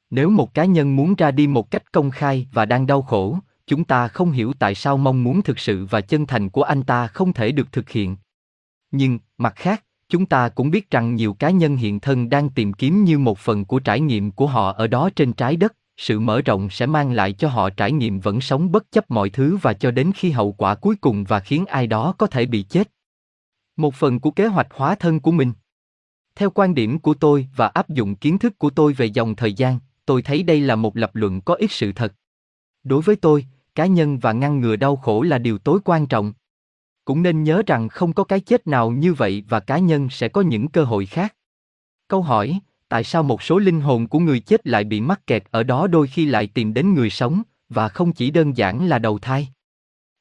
Nếu 0.10 0.30
một 0.30 0.54
cá 0.54 0.66
nhân 0.66 0.96
muốn 0.96 1.16
ra 1.16 1.32
đi 1.32 1.48
một 1.48 1.72
cách 1.72 1.92
công 1.92 2.12
khai 2.12 2.48
và 2.52 2.66
đang 2.66 2.88
đau 2.88 3.02
khổ, 3.02 3.40
chúng 3.68 3.84
ta 3.84 4.08
không 4.08 4.32
hiểu 4.32 4.54
tại 4.60 4.76
sao 4.76 4.98
mong 4.98 5.24
muốn 5.24 5.42
thực 5.42 5.60
sự 5.60 5.86
và 5.86 6.02
chân 6.02 6.26
thành 6.26 6.50
của 6.50 6.64
anh 6.64 6.84
ta 6.84 7.08
không 7.08 7.34
thể 7.34 7.52
được 7.52 7.72
thực 7.72 7.90
hiện. 7.90 8.18
Nhưng, 8.92 9.20
mặt 9.38 9.54
khác, 9.56 9.84
chúng 10.10 10.26
ta 10.26 10.50
cũng 10.50 10.72
biết 10.72 10.92
rằng 10.92 11.16
nhiều 11.16 11.34
cá 11.34 11.50
nhân 11.50 11.78
hiện 11.78 12.00
thân 12.00 12.30
đang 12.30 12.50
tìm 12.50 12.74
kiếm 12.74 13.04
như 13.04 13.20
một 13.20 13.38
phần 13.40 13.66
của 13.66 13.80
trải 13.80 14.00
nghiệm 14.00 14.32
của 14.32 14.48
họ 14.48 14.72
ở 14.72 14.88
đó 14.88 15.10
trên 15.16 15.34
trái 15.34 15.56
đất, 15.56 15.76
sự 15.98 16.20
mở 16.20 16.42
rộng 16.42 16.70
sẽ 16.70 16.86
mang 16.86 17.12
lại 17.12 17.34
cho 17.34 17.50
họ 17.50 17.70
trải 17.70 17.92
nghiệm 17.92 18.20
vẫn 18.20 18.42
sống 18.42 18.72
bất 18.72 18.92
chấp 18.92 19.12
mọi 19.12 19.30
thứ 19.30 19.58
và 19.62 19.74
cho 19.74 19.92
đến 19.92 20.12
khi 20.16 20.32
hậu 20.32 20.52
quả 20.52 20.76
cuối 20.76 20.96
cùng 20.96 21.24
và 21.24 21.40
khiến 21.40 21.66
ai 21.66 21.88
đó 21.88 22.16
có 22.18 22.28
thể 22.28 22.46
bị 22.46 22.64
chết. 22.64 22.92
Một 23.78 23.96
phần 23.96 24.20
của 24.20 24.32
kế 24.32 24.48
hoạch 24.48 24.68
hóa 24.72 24.96
thân 24.96 25.20
của 25.20 25.32
mình. 25.32 25.54
Theo 26.36 26.50
quan 26.50 26.76
điểm 26.76 27.00
của 27.00 27.14
tôi 27.14 27.48
và 27.56 27.68
áp 27.68 27.90
dụng 27.90 28.16
kiến 28.16 28.40
thức 28.40 28.60
của 28.60 28.70
tôi 28.70 28.94
về 28.94 29.06
dòng 29.06 29.36
thời 29.36 29.54
gian, 29.54 29.80
tôi 30.06 30.22
thấy 30.22 30.44
đây 30.44 30.62
là 30.62 30.76
một 30.76 30.98
lập 30.98 31.12
luận 31.14 31.42
có 31.42 31.54
ít 31.54 31.72
sự 31.72 31.92
thật. 31.92 32.14
Đối 32.84 33.02
với 33.02 33.16
tôi, 33.16 33.46
cá 33.76 33.86
nhân 33.86 34.18
và 34.18 34.32
ngăn 34.32 34.60
ngừa 34.60 34.76
đau 34.76 34.96
khổ 34.96 35.22
là 35.22 35.38
điều 35.38 35.58
tối 35.58 35.80
quan 35.86 36.06
trọng. 36.06 36.34
Cũng 37.06 37.24
nên 37.24 37.44
nhớ 37.44 37.62
rằng 37.68 37.90
không 37.90 38.14
có 38.14 38.24
cái 38.24 38.40
chết 38.40 38.68
nào 38.68 38.92
như 38.92 39.14
vậy 39.14 39.44
và 39.50 39.60
cá 39.60 39.78
nhân 39.78 40.10
sẽ 40.12 40.28
có 40.28 40.42
những 40.42 40.68
cơ 40.68 40.84
hội 40.84 41.06
khác. 41.06 41.36
Câu 42.08 42.22
hỏi, 42.22 42.60
Tại 42.96 43.04
sao 43.04 43.24
một 43.24 43.44
số 43.44 43.58
linh 43.58 43.82
hồn 43.82 44.08
của 44.08 44.20
người 44.20 44.40
chết 44.40 44.68
lại 44.68 44.84
bị 44.84 45.02
mắc 45.02 45.28
kẹt 45.28 45.44
ở 45.52 45.64
đó 45.64 45.88
đôi 45.88 46.08
khi 46.08 46.26
lại 46.26 46.48
tìm 46.48 46.74
đến 46.74 46.94
người 46.94 47.10
sống, 47.10 47.42
và 47.70 47.90
không 47.90 48.14
chỉ 48.14 48.32
đơn 48.32 48.58
giản 48.58 48.88
là 48.88 49.00
đầu 49.00 49.20
thai? 49.20 49.48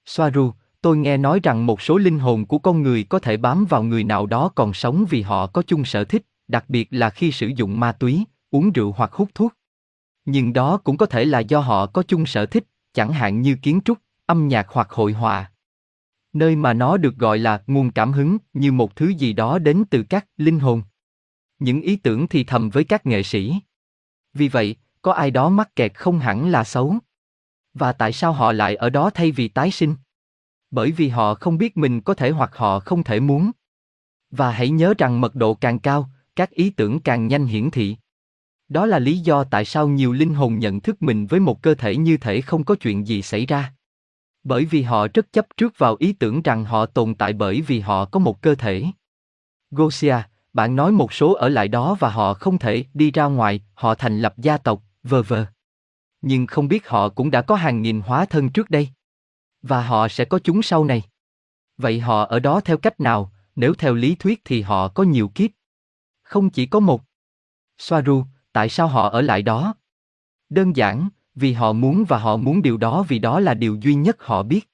Soaru, 0.07 0.52
tôi 0.81 0.97
nghe 0.97 1.16
nói 1.16 1.40
rằng 1.43 1.66
một 1.66 1.83
số 1.83 1.99
linh 1.99 2.19
hồn 2.19 2.47
của 2.47 2.59
con 2.59 2.83
người 2.83 3.04
có 3.04 3.19
thể 3.19 3.37
bám 3.37 3.64
vào 3.64 3.83
người 3.83 4.04
nào 4.04 4.26
đó 4.26 4.50
còn 4.54 4.73
sống 4.73 5.04
vì 5.11 5.23
họ 5.23 5.47
có 5.47 5.62
chung 5.62 5.85
sở 5.85 6.04
thích, 6.04 6.26
đặc 6.49 6.64
biệt 6.69 6.88
là 6.90 7.11
khi 7.11 7.33
sử 7.33 7.47
dụng 7.47 7.81
ma 7.81 7.93
túy, 7.93 8.25
uống 8.50 8.73
rượu 8.73 8.93
hoặc 8.93 9.12
hút 9.12 9.28
thuốc. 9.35 9.52
Nhưng 10.25 10.52
đó 10.52 10.76
cũng 10.76 10.97
có 10.97 11.07
thể 11.07 11.25
là 11.25 11.38
do 11.38 11.61
họ 11.61 11.87
có 11.87 12.02
chung 12.02 12.26
sở 12.26 12.47
thích, 12.47 12.64
chẳng 12.95 13.12
hạn 13.12 13.43
như 13.43 13.57
kiến 13.62 13.81
trúc, 13.85 13.99
âm 14.26 14.49
nhạc 14.49 14.66
hoặc 14.69 14.90
hội 14.90 15.12
họa. 15.12 15.50
Nơi 16.33 16.57
mà 16.57 16.73
nó 16.73 16.97
được 16.97 17.16
gọi 17.16 17.38
là 17.38 17.62
nguồn 17.66 17.90
cảm 17.90 18.12
hứng, 18.12 18.38
như 18.52 18.73
một 18.73 18.97
thứ 18.97 19.09
gì 19.09 19.33
đó 19.33 19.59
đến 19.59 19.85
từ 19.90 20.02
các 20.02 20.26
linh 20.37 20.61
hồn. 20.61 20.83
Những 21.64 21.80
ý 21.80 21.97
tưởng 21.97 22.26
thì 22.28 22.44
thầm 22.44 22.71
với 22.71 22.85
các 22.85 23.06
nghệ 23.06 23.23
sĩ. 23.23 23.54
Vì 24.35 24.49
vậy, 24.49 24.76
có 25.02 25.12
ai 25.12 25.30
đó 25.30 25.49
mắc 25.49 25.76
kẹt 25.76 25.94
không 25.94 26.18
hẳn 26.18 26.49
là 26.49 26.64
xấu. 26.64 26.97
Và 27.75 27.92
tại 27.92 28.12
sao 28.12 28.33
họ 28.33 28.52
lại 28.52 28.76
ở 28.76 28.90
đó 28.90 29.11
thay 29.11 29.30
vì 29.30 29.49
tái 29.49 29.71
sinh? 29.71 29.94
Bởi 30.71 30.92
vì 30.92 31.09
họ 31.09 31.35
không 31.35 31.59
biết 31.59 31.76
mình 31.76 32.00
có 32.00 32.14
thể 32.14 32.30
hoặc 32.30 32.56
họ 32.56 32.80
không 32.80 33.02
thể 33.02 33.21
muốn. 33.21 33.50
Và 34.30 34.50
hãy 34.50 34.71
nhớ 34.71 34.94
rằng 34.99 35.21
mật 35.21 35.35
độ 35.35 35.54
càng 35.54 35.78
cao, 35.78 36.11
các 36.37 36.50
ý 36.50 36.71
tưởng 36.71 37.00
càng 37.00 37.28
nhanh 37.28 37.47
hiển 37.47 37.71
thị. 37.71 37.97
Đó 38.68 38.87
là 38.87 38.99
lý 38.99 39.18
do 39.18 39.44
tại 39.44 39.64
sao 39.64 39.88
nhiều 39.88 40.12
linh 40.12 40.35
hồn 40.35 40.59
nhận 40.59 40.80
thức 40.80 41.02
mình 41.02 41.26
với 41.26 41.40
một 41.40 41.62
cơ 41.62 41.75
thể 41.75 41.97
như 41.97 42.16
thể 42.16 42.40
không 42.40 42.64
có 42.64 42.75
chuyện 42.75 43.06
gì 43.06 43.23
xảy 43.23 43.47
ra. 43.47 43.75
Bởi 44.42 44.64
vì 44.64 44.83
họ 44.83 45.06
rất 45.14 45.33
chấp 45.33 45.47
trước 45.56 45.78
vào 45.78 45.97
ý 45.99 46.12
tưởng 46.12 46.42
rằng 46.42 46.64
họ 46.64 46.87
tồn 46.87 47.14
tại 47.14 47.33
bởi 47.33 47.61
vì 47.61 47.80
họ 47.80 48.04
có 48.04 48.18
một 48.18 48.42
cơ 48.42 48.54
thể. 48.54 48.85
Gosia, 49.71 50.16
bạn 50.54 50.76
nói 50.76 50.92
một 50.92 51.12
số 51.12 51.32
ở 51.32 51.49
lại 51.49 51.68
đó 51.68 51.96
và 52.00 52.11
họ 52.11 52.34
không 52.34 52.58
thể 52.58 52.84
đi 52.94 53.11
ra 53.11 53.25
ngoài, 53.25 53.61
họ 53.75 53.94
thành 53.94 54.20
lập 54.20 54.34
gia 54.37 54.58
tộc, 54.58 54.82
vờ 55.02 55.23
vờ. 55.23 55.46
Nhưng 56.20 56.46
không 56.46 56.68
biết 56.68 56.88
họ 56.88 57.08
cũng 57.08 57.30
đã 57.30 57.42
có 57.42 57.54
hàng 57.54 57.82
nghìn 57.82 58.00
hóa 58.00 58.26
thân 58.26 58.50
trước 58.50 58.70
đây. 58.70 58.88
Và 59.62 59.82
họ 59.82 60.08
sẽ 60.08 60.25
có 60.25 60.38
chúng 60.38 60.62
sau 60.62 60.84
này. 60.84 61.02
Vậy 61.76 62.00
họ 62.00 62.25
ở 62.25 62.38
đó 62.38 62.61
theo 62.61 62.76
cách 62.76 63.00
nào, 63.00 63.32
nếu 63.56 63.75
theo 63.75 63.94
lý 63.94 64.14
thuyết 64.14 64.40
thì 64.44 64.62
họ 64.62 64.88
có 64.88 65.02
nhiều 65.02 65.28
kiếp. 65.34 65.50
Không 66.23 66.50
chỉ 66.50 66.66
có 66.66 66.80
một. 66.80 67.02
Soaru, 67.78 68.25
tại 68.52 68.68
sao 68.68 68.88
họ 68.88 69.08
ở 69.08 69.20
lại 69.20 69.42
đó? 69.42 69.75
Đơn 70.49 70.76
giản, 70.76 71.08
vì 71.34 71.52
họ 71.52 71.73
muốn 71.73 72.04
và 72.08 72.18
họ 72.18 72.37
muốn 72.37 72.62
điều 72.62 72.76
đó 72.76 73.04
vì 73.08 73.18
đó 73.18 73.40
là 73.40 73.54
điều 73.54 73.75
duy 73.75 73.94
nhất 73.94 74.16
họ 74.20 74.42
biết. 74.42 74.70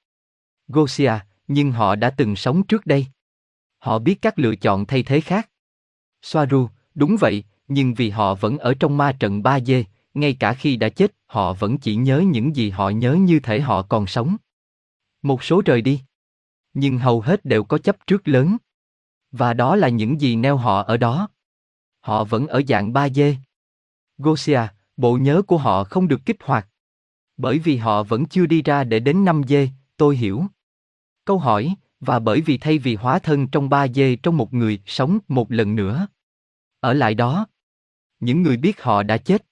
Gosia, 0.68 1.12
nhưng 1.49 1.72
họ 1.72 1.96
đã 1.96 2.10
từng 2.10 2.37
sống 2.37 2.62
trước 2.62 2.87
đây. 2.87 3.06
Họ 3.78 3.99
biết 3.99 4.22
các 4.22 4.38
lựa 4.38 4.56
chọn 4.56 4.87
thay 4.87 5.02
thế 5.02 5.20
khác. 5.20 5.50
Soaru, 6.22 6.68
đúng 6.94 7.16
vậy, 7.20 7.44
nhưng 7.68 7.94
vì 7.94 8.10
họ 8.10 8.34
vẫn 8.34 8.58
ở 8.58 8.74
trong 8.80 8.96
ma 8.96 9.12
trận 9.12 9.42
3D, 9.42 9.84
ngay 10.14 10.36
cả 10.40 10.54
khi 10.54 10.76
đã 10.76 10.88
chết, 10.88 11.14
họ 11.26 11.52
vẫn 11.52 11.78
chỉ 11.78 11.96
nhớ 11.96 12.20
những 12.26 12.56
gì 12.56 12.70
họ 12.70 12.88
nhớ 12.88 13.14
như 13.14 13.40
thể 13.40 13.60
họ 13.60 13.82
còn 13.82 14.06
sống. 14.06 14.36
Một 15.22 15.44
số 15.44 15.62
rời 15.64 15.80
đi. 15.80 16.00
Nhưng 16.74 16.98
hầu 16.98 17.20
hết 17.20 17.44
đều 17.44 17.64
có 17.64 17.78
chấp 17.78 18.06
trước 18.06 18.28
lớn. 18.28 18.56
Và 19.32 19.54
đó 19.54 19.76
là 19.76 19.88
những 19.88 20.20
gì 20.20 20.36
neo 20.36 20.56
họ 20.56 20.82
ở 20.82 20.96
đó. 20.96 21.28
Họ 22.00 22.24
vẫn 22.24 22.46
ở 22.46 22.62
dạng 22.68 22.92
3D. 22.92 23.34
Gosia, 24.18 24.60
bộ 24.96 25.16
nhớ 25.16 25.42
của 25.42 25.58
họ 25.58 25.84
không 25.84 26.08
được 26.08 26.20
kích 26.26 26.42
hoạt. 26.42 26.68
Bởi 27.36 27.58
vì 27.58 27.76
họ 27.76 28.02
vẫn 28.02 28.26
chưa 28.26 28.46
đi 28.46 28.62
ra 28.62 28.84
để 28.84 29.00
đến 29.00 29.24
5D, 29.24 29.68
tôi 29.96 30.16
hiểu. 30.16 30.44
Câu 31.24 31.38
hỏi, 31.38 31.74
và 32.00 32.19
bởi 32.19 32.40
vì 32.40 32.59
thay 32.59 32.78
vì 32.78 32.95
hóa 32.95 33.19
thân 33.19 33.49
trong 33.49 33.69
3D 33.69 34.16
trong 34.23 34.37
một 34.37 34.54
người 34.54 34.80
sống 34.87 35.19
một 35.28 35.52
lần 35.52 35.76
nữa. 35.76 36.07
Ở 36.80 36.92
lại 36.92 37.14
đó. 37.14 37.47
Những 38.21 38.42
người 38.42 38.57
biết 38.57 38.83
họ 38.83 39.02
đã 39.02 39.16
chết. 39.16 39.47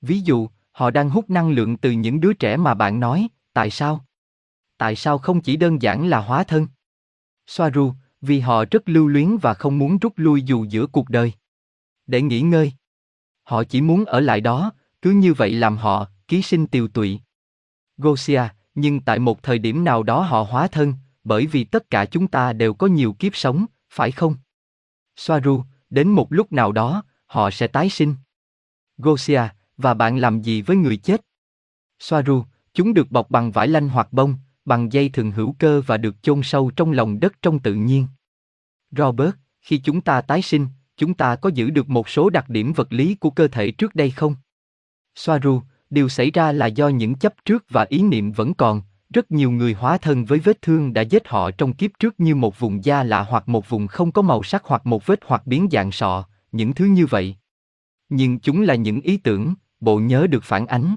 Ví 0.00 0.20
dụ, 0.20 0.48
họ 0.72 0.90
đang 0.90 1.10
hút 1.10 1.30
năng 1.30 1.50
lượng 1.50 1.76
từ 1.76 1.90
những 1.90 2.20
đứa 2.20 2.32
trẻ 2.32 2.56
mà 2.56 2.74
bạn 2.74 3.00
nói, 3.00 3.28
tại 3.52 3.70
sao? 3.70 4.04
Tại 4.78 4.96
sao 4.96 5.18
không 5.18 5.40
chỉ 5.40 5.56
đơn 5.56 5.82
giản 5.82 6.06
là 6.06 6.20
hóa 6.20 6.44
thân? 6.44 6.66
Soaru, 7.46 7.92
vì 8.20 8.40
họ 8.40 8.64
rất 8.70 8.88
lưu 8.88 9.08
luyến 9.08 9.36
và 9.36 9.54
không 9.54 9.78
muốn 9.78 9.98
rút 9.98 10.12
lui 10.16 10.42
dù 10.42 10.64
giữa 10.64 10.86
cuộc 10.86 11.08
đời. 11.08 11.32
Để 12.06 12.22
nghỉ 12.22 12.40
ngơi. 12.40 12.72
Họ 13.42 13.64
chỉ 13.64 13.80
muốn 13.80 14.04
ở 14.04 14.20
lại 14.20 14.40
đó, 14.40 14.72
cứ 15.02 15.10
như 15.10 15.34
vậy 15.34 15.50
làm 15.50 15.76
họ, 15.76 16.06
ký 16.28 16.42
sinh 16.42 16.66
tiều 16.66 16.88
tụy. 16.88 17.20
Gosia, 17.96 18.42
nhưng 18.74 19.00
tại 19.00 19.18
một 19.18 19.42
thời 19.42 19.58
điểm 19.58 19.84
nào 19.84 20.02
đó 20.02 20.20
họ 20.20 20.42
hóa 20.42 20.68
thân, 20.68 20.94
bởi 21.26 21.46
vì 21.46 21.64
tất 21.64 21.90
cả 21.90 22.04
chúng 22.04 22.28
ta 22.28 22.52
đều 22.52 22.74
có 22.74 22.86
nhiều 22.86 23.12
kiếp 23.12 23.36
sống, 23.36 23.66
phải 23.90 24.12
không? 24.12 24.34
Soaru, 25.16 25.62
đến 25.90 26.08
một 26.08 26.32
lúc 26.32 26.52
nào 26.52 26.72
đó, 26.72 27.02
họ 27.26 27.50
sẽ 27.50 27.66
tái 27.66 27.90
sinh. 27.90 28.14
Gosia, 28.98 29.42
và 29.76 29.94
bạn 29.94 30.18
làm 30.18 30.42
gì 30.42 30.62
với 30.62 30.76
người 30.76 30.96
chết? 30.96 31.20
Soaru, 31.98 32.44
chúng 32.74 32.94
được 32.94 33.10
bọc 33.10 33.30
bằng 33.30 33.52
vải 33.52 33.68
lanh 33.68 33.88
hoặc 33.88 34.12
bông, 34.12 34.34
bằng 34.64 34.92
dây 34.92 35.08
thường 35.08 35.30
hữu 35.30 35.54
cơ 35.58 35.82
và 35.86 35.96
được 35.96 36.22
chôn 36.22 36.40
sâu 36.42 36.70
trong 36.76 36.92
lòng 36.92 37.20
đất 37.20 37.32
trong 37.42 37.58
tự 37.58 37.74
nhiên. 37.74 38.06
Robert, 38.90 39.34
khi 39.60 39.78
chúng 39.78 40.00
ta 40.00 40.20
tái 40.20 40.42
sinh, 40.42 40.66
chúng 40.96 41.14
ta 41.14 41.36
có 41.36 41.50
giữ 41.54 41.70
được 41.70 41.88
một 41.88 42.08
số 42.08 42.30
đặc 42.30 42.48
điểm 42.48 42.72
vật 42.72 42.92
lý 42.92 43.14
của 43.14 43.30
cơ 43.30 43.48
thể 43.48 43.70
trước 43.70 43.94
đây 43.94 44.10
không? 44.10 44.36
Soaru, 45.14 45.62
điều 45.90 46.08
xảy 46.08 46.30
ra 46.30 46.52
là 46.52 46.66
do 46.66 46.88
những 46.88 47.14
chấp 47.14 47.34
trước 47.44 47.64
và 47.70 47.86
ý 47.88 48.02
niệm 48.02 48.32
vẫn 48.32 48.54
còn, 48.54 48.82
rất 49.16 49.30
nhiều 49.30 49.50
người 49.50 49.72
hóa 49.72 49.98
thân 49.98 50.24
với 50.24 50.38
vết 50.38 50.62
thương 50.62 50.92
đã 50.92 51.02
giết 51.02 51.28
họ 51.28 51.50
trong 51.50 51.72
kiếp 51.72 51.90
trước 51.98 52.20
như 52.20 52.34
một 52.34 52.58
vùng 52.58 52.84
da 52.84 53.02
lạ 53.02 53.22
hoặc 53.28 53.48
một 53.48 53.68
vùng 53.68 53.86
không 53.86 54.12
có 54.12 54.22
màu 54.22 54.42
sắc 54.42 54.64
hoặc 54.64 54.86
một 54.86 55.06
vết 55.06 55.20
hoặc 55.26 55.46
biến 55.46 55.68
dạng 55.72 55.92
sọ, 55.92 56.24
những 56.52 56.74
thứ 56.74 56.84
như 56.84 57.06
vậy. 57.06 57.36
Nhưng 58.08 58.38
chúng 58.38 58.62
là 58.62 58.74
những 58.74 59.00
ý 59.00 59.16
tưởng, 59.16 59.54
bộ 59.80 59.98
nhớ 59.98 60.26
được 60.26 60.44
phản 60.44 60.66
ánh. 60.66 60.94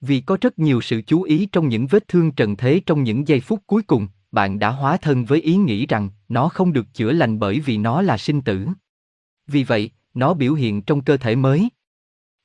Vì 0.00 0.20
có 0.20 0.38
rất 0.40 0.58
nhiều 0.58 0.80
sự 0.80 1.02
chú 1.06 1.22
ý 1.22 1.46
trong 1.52 1.68
những 1.68 1.86
vết 1.86 2.08
thương 2.08 2.32
trần 2.32 2.56
thế 2.56 2.80
trong 2.86 3.02
những 3.02 3.28
giây 3.28 3.40
phút 3.40 3.62
cuối 3.66 3.82
cùng, 3.82 4.08
bạn 4.32 4.58
đã 4.58 4.70
hóa 4.70 4.96
thân 4.96 5.24
với 5.24 5.40
ý 5.40 5.56
nghĩ 5.56 5.86
rằng 5.86 6.10
nó 6.28 6.48
không 6.48 6.72
được 6.72 6.94
chữa 6.94 7.12
lành 7.12 7.38
bởi 7.38 7.60
vì 7.60 7.76
nó 7.76 8.02
là 8.02 8.18
sinh 8.18 8.40
tử. 8.40 8.66
Vì 9.46 9.64
vậy, 9.64 9.90
nó 10.14 10.34
biểu 10.34 10.54
hiện 10.54 10.82
trong 10.82 11.00
cơ 11.00 11.16
thể 11.16 11.36
mới. 11.36 11.68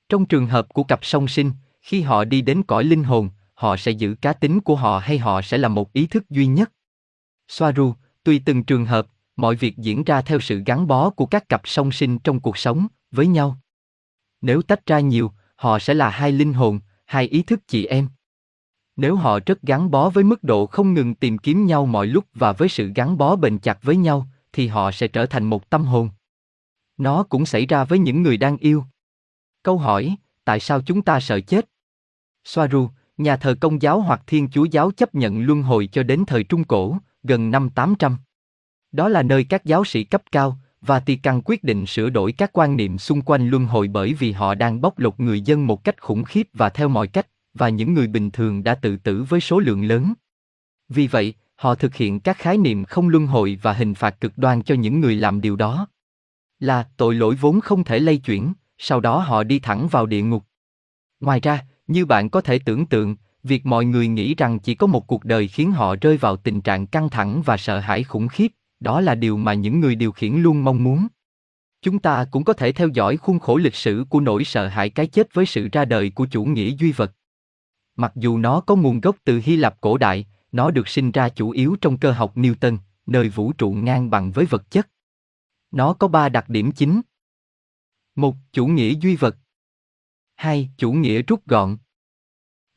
Trong 0.10 0.26
trường 0.26 0.48
hợp 0.48 0.70
của 0.74 0.84
cặp 0.84 1.06
song 1.06 1.28
sinh, 1.28 1.52
khi 1.82 2.02
họ 2.02 2.24
đi 2.24 2.42
đến 2.42 2.64
cõi 2.64 2.84
linh 2.84 3.04
hồn, 3.04 3.30
họ 3.62 3.78
sẽ 3.78 3.92
giữ 3.92 4.16
cá 4.22 4.34
tính 4.34 4.60
của 4.62 4.76
họ 4.76 5.00
hay 5.00 5.18
họ 5.18 5.42
sẽ 5.42 5.58
là 5.58 5.68
một 5.68 5.94
ý 5.94 6.08
thức 6.08 6.30
duy 6.30 6.48
nhất. 6.48 6.72
Soaru, 7.48 7.94
tùy 8.24 8.42
từng 8.46 8.64
trường 8.64 8.86
hợp, 8.86 9.08
mọi 9.36 9.56
việc 9.56 9.78
diễn 9.78 10.04
ra 10.04 10.22
theo 10.22 10.40
sự 10.40 10.62
gắn 10.66 10.88
bó 10.88 11.10
của 11.10 11.26
các 11.26 11.50
cặp 11.50 11.62
song 11.66 11.92
sinh 11.92 12.20
trong 12.20 12.40
cuộc 12.40 12.58
sống 12.58 12.88
với 13.12 13.28
nhau. 13.28 13.58
Nếu 14.42 14.62
tách 14.62 14.86
ra 14.86 15.00
nhiều, 15.00 15.32
họ 15.56 15.80
sẽ 15.80 15.94
là 15.94 16.10
hai 16.10 16.32
linh 16.32 16.54
hồn, 16.54 16.80
hai 17.06 17.28
ý 17.28 17.44
thức 17.44 17.60
chị 17.68 17.86
em. 17.86 18.10
Nếu 18.96 19.16
họ 19.16 19.40
rất 19.46 19.62
gắn 19.62 19.92
bó 19.92 20.10
với 20.10 20.24
mức 20.24 20.44
độ 20.44 20.66
không 20.66 20.94
ngừng 20.94 21.16
tìm 21.16 21.38
kiếm 21.38 21.66
nhau 21.66 21.86
mọi 21.86 22.08
lúc 22.08 22.26
và 22.34 22.52
với 22.52 22.70
sự 22.70 22.92
gắn 22.96 23.18
bó 23.18 23.36
bền 23.36 23.60
chặt 23.60 23.84
với 23.84 23.98
nhau, 23.98 24.28
thì 24.54 24.68
họ 24.68 24.92
sẽ 24.92 25.08
trở 25.08 25.26
thành 25.26 25.44
một 25.44 25.70
tâm 25.70 25.84
hồn. 25.84 26.10
Nó 26.98 27.24
cũng 27.24 27.46
xảy 27.46 27.66
ra 27.66 27.84
với 27.84 28.00
những 28.00 28.24
người 28.24 28.38
đang 28.38 28.58
yêu. 28.58 28.84
Câu 29.64 29.78
hỏi, 29.78 30.16
tại 30.46 30.60
sao 30.60 30.82
chúng 30.82 31.02
ta 31.02 31.20
sợ 31.20 31.40
chết? 31.40 31.70
Soaru, 32.44 32.90
nhà 33.24 33.38
thờ 33.38 33.56
công 33.60 33.82
giáo 33.82 34.02
hoặc 34.02 34.22
thiên 34.28 34.50
chúa 34.50 34.66
giáo 34.66 34.92
chấp 34.92 35.16
nhận 35.16 35.42
luân 35.42 35.64
hồi 35.64 35.90
cho 35.92 36.04
đến 36.04 36.24
thời 36.28 36.44
Trung 36.44 36.64
Cổ, 36.64 36.98
gần 37.24 37.52
năm 37.52 37.70
800. 37.70 38.18
Đó 38.92 39.10
là 39.10 39.24
nơi 39.24 39.44
các 39.44 39.66
giáo 39.66 39.86
sĩ 39.86 40.04
cấp 40.04 40.22
cao, 40.32 40.58
và 40.82 41.00
Vatican 41.00 41.42
quyết 41.46 41.64
định 41.64 41.86
sửa 41.86 42.10
đổi 42.10 42.32
các 42.32 42.50
quan 42.54 42.78
niệm 42.78 42.98
xung 42.98 43.22
quanh 43.22 43.50
luân 43.50 43.66
hồi 43.66 43.88
bởi 43.88 44.14
vì 44.14 44.32
họ 44.32 44.56
đang 44.56 44.82
bóc 44.82 45.00
lột 45.00 45.20
người 45.20 45.42
dân 45.42 45.68
một 45.68 45.84
cách 45.84 46.02
khủng 46.02 46.24
khiếp 46.24 46.48
và 46.54 46.70
theo 46.70 46.88
mọi 46.88 47.08
cách, 47.08 47.28
và 47.54 47.70
những 47.70 47.94
người 47.94 48.08
bình 48.08 48.32
thường 48.32 48.64
đã 48.64 48.76
tự 48.76 48.98
tử 48.98 49.26
với 49.30 49.42
số 49.42 49.60
lượng 49.60 49.84
lớn. 49.84 50.14
Vì 50.90 51.08
vậy, 51.08 51.34
họ 51.56 51.76
thực 51.76 51.96
hiện 51.96 52.20
các 52.20 52.38
khái 52.38 52.58
niệm 52.58 52.86
không 52.86 53.10
luân 53.10 53.28
hồi 53.28 53.60
và 53.62 53.74
hình 53.74 53.94
phạt 53.94 54.22
cực 54.22 54.38
đoan 54.38 54.62
cho 54.64 54.76
những 54.76 55.00
người 55.00 55.16
làm 55.16 55.42
điều 55.42 55.56
đó. 55.56 55.88
Là 56.60 56.88
tội 56.98 57.16
lỗi 57.16 57.36
vốn 57.36 57.62
không 57.62 57.84
thể 57.84 58.00
lây 58.00 58.18
chuyển, 58.18 58.54
sau 58.78 59.00
đó 59.00 59.20
họ 59.20 59.44
đi 59.44 59.60
thẳng 59.60 59.88
vào 59.88 60.06
địa 60.06 60.22
ngục. 60.22 60.44
Ngoài 61.20 61.40
ra, 61.40 61.66
như 61.92 62.06
bạn 62.06 62.30
có 62.30 62.42
thể 62.42 62.60
tưởng 62.60 62.86
tượng, 62.86 63.16
việc 63.44 63.66
mọi 63.66 63.86
người 63.86 64.08
nghĩ 64.08 64.36
rằng 64.36 64.60
chỉ 64.60 64.76
có 64.76 64.88
một 64.88 65.08
cuộc 65.08 65.24
đời 65.26 65.48
khiến 65.48 65.72
họ 65.72 65.96
rơi 66.02 66.18
vào 66.18 66.36
tình 66.36 66.62
trạng 66.62 66.88
căng 66.88 67.10
thẳng 67.10 67.42
và 67.46 67.58
sợ 67.58 67.80
hãi 67.80 68.04
khủng 68.04 68.28
khiếp, 68.28 68.52
đó 68.80 69.02
là 69.02 69.16
điều 69.16 69.38
mà 69.38 69.54
những 69.54 69.80
người 69.80 69.96
điều 69.96 70.12
khiển 70.12 70.36
luôn 70.36 70.64
mong 70.64 70.84
muốn. 70.84 71.08
Chúng 71.82 72.00
ta 72.00 72.26
cũng 72.32 72.44
có 72.44 72.54
thể 72.54 72.72
theo 72.72 72.88
dõi 72.88 73.18
khuôn 73.18 73.40
khổ 73.40 73.58
lịch 73.58 73.76
sử 73.76 74.06
của 74.10 74.20
nỗi 74.20 74.44
sợ 74.44 74.68
hãi 74.68 74.90
cái 74.90 75.08
chết 75.08 75.34
với 75.34 75.46
sự 75.46 75.70
ra 75.72 75.86
đời 75.86 76.10
của 76.10 76.28
chủ 76.32 76.46
nghĩa 76.46 76.70
duy 76.70 76.92
vật. 76.92 77.12
Mặc 77.96 78.12
dù 78.16 78.38
nó 78.38 78.62
có 78.62 78.76
nguồn 78.76 79.02
gốc 79.02 79.16
từ 79.24 79.42
Hy 79.44 79.56
Lạp 79.56 79.82
cổ 79.82 79.98
đại, 79.98 80.26
nó 80.52 80.72
được 80.72 80.88
sinh 80.88 81.12
ra 81.12 81.30
chủ 81.30 81.50
yếu 81.50 81.76
trong 81.82 81.98
cơ 81.98 82.12
học 82.12 82.38
Newton, 82.38 82.78
nơi 83.06 83.30
vũ 83.30 83.54
trụ 83.54 83.72
ngang 83.72 84.10
bằng 84.10 84.32
với 84.32 84.46
vật 84.46 84.72
chất. 84.72 84.90
Nó 85.72 85.94
có 85.94 86.08
ba 86.08 86.30
đặc 86.30 86.50
điểm 86.50 86.72
chính. 86.72 87.02
một 88.16 88.36
Chủ 88.54 88.66
nghĩa 88.66 88.94
duy 89.02 89.16
vật 89.16 89.38
hai 90.42 90.70
Chủ 90.78 90.92
nghĩa 90.92 91.22
rút 91.22 91.48
gọn. 91.48 91.78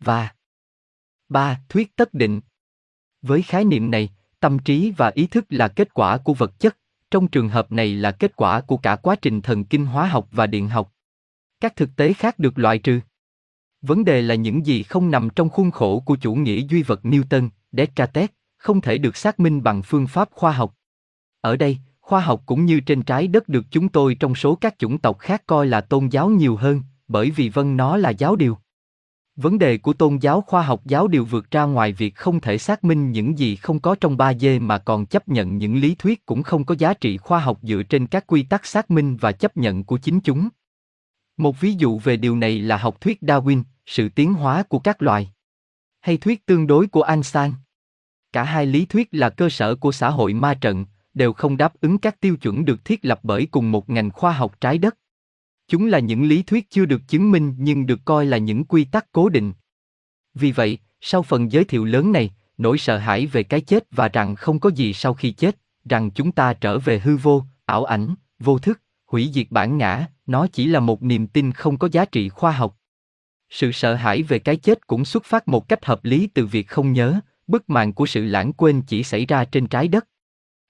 Và 0.01 0.29
ba 1.29 1.61
Thuyết 1.69 1.97
tất 1.97 2.15
định. 2.15 2.41
Với 3.23 3.43
khái 3.43 3.65
niệm 3.65 3.91
này, 3.91 4.11
tâm 4.41 4.59
trí 4.59 4.91
và 4.97 5.13
ý 5.15 5.27
thức 5.27 5.45
là 5.49 5.69
kết 5.69 5.95
quả 5.95 6.19
của 6.19 6.35
vật 6.35 6.61
chất, 6.61 6.79
trong 7.11 7.29
trường 7.29 7.49
hợp 7.49 7.73
này 7.73 7.95
là 7.95 8.13
kết 8.13 8.37
quả 8.37 8.61
của 8.61 8.77
cả 8.77 8.97
quá 8.97 9.17
trình 9.23 9.43
thần 9.43 9.65
kinh 9.65 9.87
hóa 9.87 10.07
học 10.07 10.29
và 10.33 10.47
điện 10.47 10.69
học. 10.69 10.93
Các 11.61 11.77
thực 11.77 11.91
tế 11.97 12.13
khác 12.13 12.39
được 12.39 12.59
loại 12.59 12.79
trừ. 12.79 13.01
Vấn 13.83 14.05
đề 14.05 14.23
là 14.23 14.35
những 14.35 14.67
gì 14.67 14.83
không 14.83 15.11
nằm 15.11 15.29
trong 15.37 15.49
khuôn 15.49 15.71
khổ 15.71 16.01
của 16.01 16.17
chủ 16.17 16.35
nghĩa 16.35 16.61
duy 16.69 16.83
vật 16.83 17.01
Newton, 17.03 17.49
Descartes, 17.73 18.31
không 18.57 18.81
thể 18.81 18.99
được 18.99 19.17
xác 19.17 19.41
minh 19.41 19.63
bằng 19.63 19.83
phương 19.83 20.07
pháp 20.07 20.29
khoa 20.33 20.53
học. 20.53 20.75
Ở 21.41 21.57
đây, 21.57 21.79
khoa 22.01 22.21
học 22.21 22.43
cũng 22.47 22.65
như 22.65 22.81
trên 22.81 23.03
trái 23.03 23.27
đất 23.27 23.49
được 23.49 23.65
chúng 23.71 23.89
tôi 23.89 24.15
trong 24.15 24.35
số 24.35 24.55
các 24.55 24.79
chủng 24.79 24.99
tộc 24.99 25.19
khác 25.19 25.43
coi 25.47 25.67
là 25.67 25.81
tôn 25.81 26.09
giáo 26.09 26.29
nhiều 26.29 26.57
hơn, 26.57 26.83
bởi 27.09 27.31
vì 27.31 27.49
vâng 27.49 27.77
nó 27.77 27.97
là 27.97 28.11
giáo 28.11 28.37
điều. 28.37 28.59
Vấn 29.37 29.59
đề 29.59 29.79
của 29.79 29.93
tôn 29.93 30.17
giáo 30.17 30.41
khoa 30.41 30.63
học 30.63 30.81
giáo 30.85 31.09
điều 31.09 31.25
vượt 31.25 31.51
ra 31.51 31.63
ngoài 31.63 31.93
việc 31.93 32.15
không 32.15 32.41
thể 32.41 32.59
xác 32.59 32.85
minh 32.85 33.13
những 33.13 33.39
gì 33.39 33.57
không 33.57 33.81
có 33.81 33.97
trong 34.01 34.17
ba 34.17 34.35
d 34.35 34.47
mà 34.61 34.79
còn 34.79 35.07
chấp 35.07 35.29
nhận 35.29 35.59
những 35.59 35.77
lý 35.77 35.95
thuyết 35.95 36.27
cũng 36.27 36.43
không 36.43 36.65
có 36.65 36.75
giá 36.79 36.95
trị 36.95 37.17
khoa 37.17 37.41
học 37.41 37.59
dựa 37.63 37.83
trên 37.83 38.07
các 38.07 38.27
quy 38.27 38.43
tắc 38.43 38.67
xác 38.67 38.91
minh 38.91 39.17
và 39.17 39.33
chấp 39.33 39.57
nhận 39.57 39.85
của 39.85 39.99
chính 39.99 40.21
chúng. 40.21 40.49
Một 41.37 41.61
ví 41.61 41.73
dụ 41.73 41.99
về 41.99 42.17
điều 42.17 42.37
này 42.37 42.59
là 42.59 42.77
học 42.77 43.01
thuyết 43.01 43.23
Darwin, 43.23 43.63
sự 43.87 44.09
tiến 44.09 44.35
hóa 44.35 44.63
của 44.63 44.79
các 44.79 45.03
loài. 45.03 45.31
Hay 46.01 46.17
thuyết 46.17 46.47
tương 46.47 46.67
đối 46.67 46.87
của 46.87 47.03
Einstein. 47.03 47.53
Cả 48.33 48.45
hai 48.45 48.67
lý 48.67 48.87
thuyết 48.87 49.09
là 49.13 49.31
cơ 49.31 49.49
sở 49.49 49.75
của 49.75 49.93
xã 49.93 50.11
hội 50.11 50.35
ma 50.35 50.55
trận, 50.55 50.87
đều 51.15 51.33
không 51.33 51.57
đáp 51.57 51.81
ứng 51.81 51.99
các 51.99 52.21
tiêu 52.21 52.37
chuẩn 52.37 52.65
được 52.65 52.85
thiết 52.85 53.05
lập 53.05 53.21
bởi 53.23 53.47
cùng 53.51 53.73
một 53.73 53.91
ngành 53.91 54.11
khoa 54.11 54.33
học 54.33 54.61
trái 54.61 54.79
đất. 54.79 54.97
Chúng 55.69 55.87
là 55.87 55.99
những 55.99 56.25
lý 56.25 56.43
thuyết 56.43 56.71
chưa 56.71 56.87
được 56.87 57.01
chứng 57.09 57.31
minh 57.31 57.55
nhưng 57.59 57.87
được 57.87 58.01
coi 58.05 58.27
là 58.27 58.39
những 58.39 58.65
quy 58.65 58.85
tắc 58.85 59.13
cố 59.13 59.29
định. 59.29 59.53
Vì 60.35 60.53
vậy, 60.53 60.79
sau 61.01 61.23
phần 61.23 61.53
giới 61.53 61.65
thiệu 61.65 61.85
lớn 61.85 62.13
này, 62.13 62.31
nỗi 62.59 62.79
sợ 62.79 62.99
hãi 62.99 63.27
về 63.27 63.43
cái 63.43 63.61
chết 63.61 63.85
và 63.91 64.09
rằng 64.09 64.35
không 64.35 64.61
có 64.61 64.71
gì 64.71 64.93
sau 64.93 65.15
khi 65.15 65.33
chết, 65.33 65.59
rằng 65.85 66.11
chúng 66.11 66.33
ta 66.33 66.55
trở 66.55 66.79
về 66.79 66.99
hư 66.99 67.17
vô, 67.17 67.45
ảo 67.67 67.85
ảnh, 67.85 68.15
vô 68.39 68.59
thức, 68.59 68.81
hủy 69.07 69.31
diệt 69.35 69.47
bản 69.51 69.79
ngã, 69.79 70.07
nó 70.27 70.47
chỉ 70.47 70.67
là 70.67 70.81
một 70.81 71.03
niềm 71.03 71.27
tin 71.27 71.53
không 71.53 71.79
có 71.79 71.89
giá 71.93 72.05
trị 72.05 72.29
khoa 72.29 72.53
học. 72.53 72.79
Sự 73.51 73.73
sợ 73.73 73.95
hãi 73.95 74.23
về 74.23 74.39
cái 74.39 74.57
chết 74.57 74.87
cũng 74.87 75.05
xuất 75.05 75.25
phát 75.25 75.49
một 75.49 75.69
cách 75.69 75.85
hợp 75.85 76.05
lý 76.05 76.27
từ 76.27 76.47
việc 76.47 76.69
không 76.69 76.93
nhớ, 76.93 77.21
bức 77.47 77.71
màn 77.71 77.93
của 77.93 78.07
sự 78.07 78.25
lãng 78.25 78.53
quên 78.53 78.83
chỉ 78.83 79.03
xảy 79.03 79.27
ra 79.27 79.45
trên 79.45 79.67
trái 79.67 79.89
đất. 79.89 80.09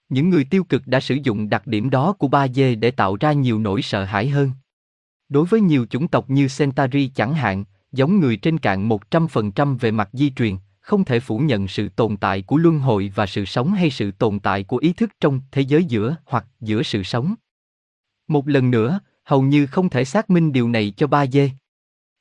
Những 0.09 0.29
người 0.29 0.43
tiêu 0.43 0.63
cực 0.63 0.87
đã 0.87 0.99
sử 0.99 1.17
dụng 1.23 1.49
đặc 1.49 1.67
điểm 1.67 1.89
đó 1.89 2.13
của 2.13 2.27
ba 2.27 2.47
d 2.47 2.59
để 2.79 2.91
tạo 2.91 3.17
ra 3.19 3.33
nhiều 3.33 3.59
nỗi 3.59 3.81
sợ 3.81 4.03
hãi 4.03 4.29
hơn. 4.29 4.51
Đối 5.29 5.45
với 5.45 5.61
nhiều 5.61 5.85
chủng 5.85 6.07
tộc 6.07 6.29
như 6.29 6.47
Centauri 6.57 7.11
chẳng 7.15 7.33
hạn, 7.33 7.63
giống 7.91 8.19
người 8.19 8.37
trên 8.37 8.57
cạn 8.57 8.89
100% 8.89 9.77
về 9.77 9.91
mặt 9.91 10.09
di 10.13 10.29
truyền, 10.29 10.55
không 10.79 11.03
thể 11.03 11.19
phủ 11.19 11.39
nhận 11.39 11.67
sự 11.67 11.89
tồn 11.89 12.17
tại 12.17 12.41
của 12.41 12.57
luân 12.57 12.79
hồi 12.79 13.11
và 13.15 13.25
sự 13.25 13.45
sống 13.45 13.73
hay 13.73 13.89
sự 13.89 14.11
tồn 14.11 14.39
tại 14.39 14.63
của 14.63 14.77
ý 14.77 14.93
thức 14.93 15.09
trong 15.19 15.41
thế 15.51 15.61
giới 15.61 15.83
giữa 15.83 16.15
hoặc 16.25 16.45
giữa 16.61 16.83
sự 16.83 17.03
sống. 17.03 17.35
Một 18.27 18.47
lần 18.47 18.71
nữa, 18.71 18.99
hầu 19.23 19.41
như 19.41 19.65
không 19.65 19.89
thể 19.89 20.05
xác 20.05 20.29
minh 20.29 20.51
điều 20.51 20.69
này 20.69 20.93
cho 20.97 21.07
ba 21.07 21.25
dê. 21.25 21.49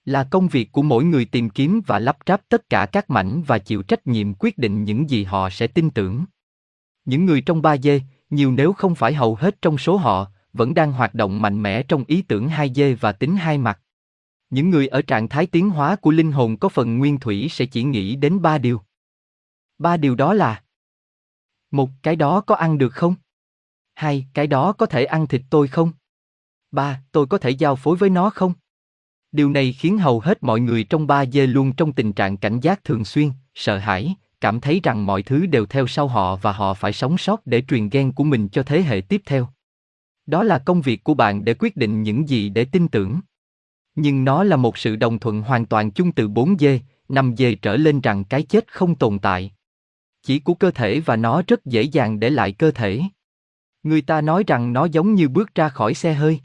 Là 0.05 0.25
công 0.25 0.49
việc 0.49 0.73
của 0.73 0.83
mỗi 0.83 1.05
người 1.05 1.25
tìm 1.25 1.51
kiếm 1.51 1.81
và 1.87 1.99
lắp 1.99 2.17
ráp 2.27 2.49
tất 2.49 2.71
cả 2.71 2.87
các 2.87 3.11
mảnh 3.11 3.43
và 3.43 3.59
chịu 3.59 3.83
trách 3.83 4.07
nhiệm 4.07 4.35
quyết 4.35 4.59
định 4.59 4.85
những 4.85 5.11
gì 5.11 5.25
họ 5.25 5.51
sẽ 5.51 5.67
tin 5.67 5.91
tưởng. 5.91 6.25
Những 7.05 7.25
người 7.25 7.41
trong 7.41 7.63
ba 7.63 7.77
dê, 7.77 8.01
nhiều 8.31 8.53
nếu 8.53 8.73
không 8.73 8.95
phải 8.95 9.15
hầu 9.15 9.35
hết 9.35 9.63
trong 9.63 9.79
số 9.79 9.97
họ, 9.97 10.31
vẫn 10.55 10.75
đang 10.75 10.93
hoạt 10.93 11.15
động 11.15 11.43
mạnh 11.43 11.63
mẽ 11.63 11.83
trong 11.83 12.05
ý 12.07 12.23
tưởng 12.23 12.49
hai 12.49 12.73
dê 12.75 12.95
và 12.95 13.13
tính 13.13 13.37
hai 13.37 13.59
mặt. 13.59 13.81
Những 14.51 14.71
người 14.71 14.89
ở 14.89 15.03
trạng 15.03 15.29
thái 15.29 15.47
tiến 15.47 15.71
hóa 15.71 15.97
của 15.97 16.11
linh 16.11 16.33
hồn 16.33 16.57
có 16.57 16.69
phần 16.69 16.99
nguyên 16.99 17.21
thủy 17.21 17.49
sẽ 17.51 17.67
chỉ 17.67 17.83
nghĩ 17.83 18.17
đến 18.17 18.43
ba 18.43 18.59
điều. 18.59 18.81
Ba 19.79 19.97
điều 19.97 20.15
đó 20.15 20.35
là 20.35 20.63
một 21.71 21.91
cái 22.03 22.17
đó 22.17 22.41
có 22.41 22.55
ăn 22.55 22.79
được 22.79 22.93
không? 22.93 23.15
Hai, 23.95 24.27
cái 24.35 24.47
đó 24.47 24.73
có 24.73 24.87
thể 24.87 25.05
ăn 25.05 25.27
thịt 25.27 25.43
tôi 25.51 25.69
không? 25.69 25.93
Ba, 26.71 27.03
tôi 27.13 27.27
có 27.27 27.39
thể 27.39 27.51
giao 27.51 27.77
phối 27.77 27.97
với 27.97 28.11
nó 28.11 28.31
không? 28.31 28.53
Điều 29.33 29.51
này 29.51 29.73
khiến 29.73 29.99
hầu 29.99 30.21
hết 30.21 30.43
mọi 30.43 30.61
người 30.61 30.85
trong 30.85 31.07
ba 31.07 31.27
dê 31.27 31.47
luôn 31.47 31.73
trong 31.73 31.93
tình 31.93 32.13
trạng 32.13 32.37
cảnh 32.37 32.61
giác 32.61 32.85
thường 32.85 33.05
xuyên, 33.05 33.31
sợ 33.55 33.79
hãi, 33.79 34.15
cảm 34.41 34.61
thấy 34.61 34.81
rằng 34.83 35.07
mọi 35.07 35.23
thứ 35.23 35.47
đều 35.47 35.67
theo 35.67 35.87
sau 35.87 36.09
họ 36.09 36.37
và 36.37 36.53
họ 36.53 36.75
phải 36.75 36.93
sống 36.93 37.19
sót 37.19 37.47
để 37.47 37.63
truyền 37.69 37.89
gen 37.89 38.13
của 38.13 38.25
mình 38.25 38.49
cho 38.49 38.63
thế 38.63 38.83
hệ 38.83 39.01
tiếp 39.01 39.23
theo. 39.27 39.49
Đó 40.27 40.43
là 40.43 40.59
công 40.59 40.81
việc 40.81 41.05
của 41.05 41.15
bạn 41.15 41.45
để 41.45 41.55
quyết 41.55 41.77
định 41.77 42.03
những 42.03 42.29
gì 42.29 42.49
để 42.49 42.65
tin 42.65 42.89
tưởng. 42.89 43.21
Nhưng 43.95 44.25
nó 44.25 44.45
là 44.45 44.57
một 44.57 44.79
sự 44.79 44.97
đồng 44.97 45.19
thuận 45.19 45.43
hoàn 45.43 45.67
toàn 45.67 45.91
chung 45.91 46.13
từ 46.13 46.29
4 46.29 46.59
dê, 46.59 46.81
5 47.09 47.35
dê 47.39 47.55
trở 47.55 47.77
lên 47.77 48.01
rằng 48.01 48.25
cái 48.25 48.43
chết 48.43 48.73
không 48.73 48.95
tồn 48.95 49.19
tại. 49.19 49.53
Chỉ 50.23 50.39
của 50.39 50.55
cơ 50.55 50.71
thể 50.71 51.01
và 51.01 51.17
nó 51.17 51.43
rất 51.47 51.65
dễ 51.65 51.83
dàng 51.83 52.21
để 52.21 52.31
lại 52.31 52.53
cơ 52.53 52.71
thể. 52.71 53.03
Người 53.83 54.03
ta 54.03 54.21
nói 54.21 54.45
rằng 54.47 54.73
nó 54.73 54.85
giống 54.85 55.15
như 55.15 55.29
bước 55.29 55.55
ra 55.55 55.69
khỏi 55.69 55.95
xe 55.95 56.15
hơi. 56.15 56.41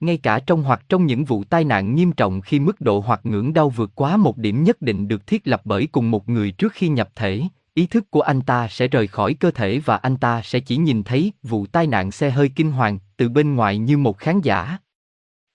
Ngay 0.00 0.18
cả 0.18 0.40
trong 0.46 0.62
hoặc 0.62 0.82
trong 0.88 1.06
những 1.06 1.24
vụ 1.24 1.44
tai 1.44 1.64
nạn 1.64 1.94
nghiêm 1.94 2.12
trọng 2.12 2.40
khi 2.40 2.60
mức 2.60 2.80
độ 2.80 3.00
hoặc 3.00 3.20
ngưỡng 3.26 3.52
đau 3.52 3.70
vượt 3.70 3.90
quá 3.94 4.16
một 4.16 4.38
điểm 4.38 4.64
nhất 4.64 4.82
định 4.82 5.08
được 5.08 5.26
thiết 5.26 5.46
lập 5.46 5.60
bởi 5.64 5.86
cùng 5.86 6.10
một 6.10 6.28
người 6.28 6.50
trước 6.50 6.72
khi 6.72 6.88
nhập 6.88 7.08
thể, 7.14 7.42
ý 7.76 7.86
thức 7.86 8.10
của 8.10 8.20
anh 8.20 8.40
ta 8.40 8.68
sẽ 8.68 8.88
rời 8.88 9.06
khỏi 9.06 9.34
cơ 9.34 9.50
thể 9.50 9.78
và 9.78 9.96
anh 9.96 10.16
ta 10.16 10.42
sẽ 10.42 10.60
chỉ 10.60 10.76
nhìn 10.76 11.02
thấy 11.02 11.32
vụ 11.42 11.66
tai 11.66 11.86
nạn 11.86 12.10
xe 12.10 12.30
hơi 12.30 12.50
kinh 12.56 12.70
hoàng 12.70 12.98
từ 13.16 13.28
bên 13.28 13.54
ngoài 13.54 13.78
như 13.78 13.98
một 13.98 14.18
khán 14.18 14.40
giả. 14.40 14.78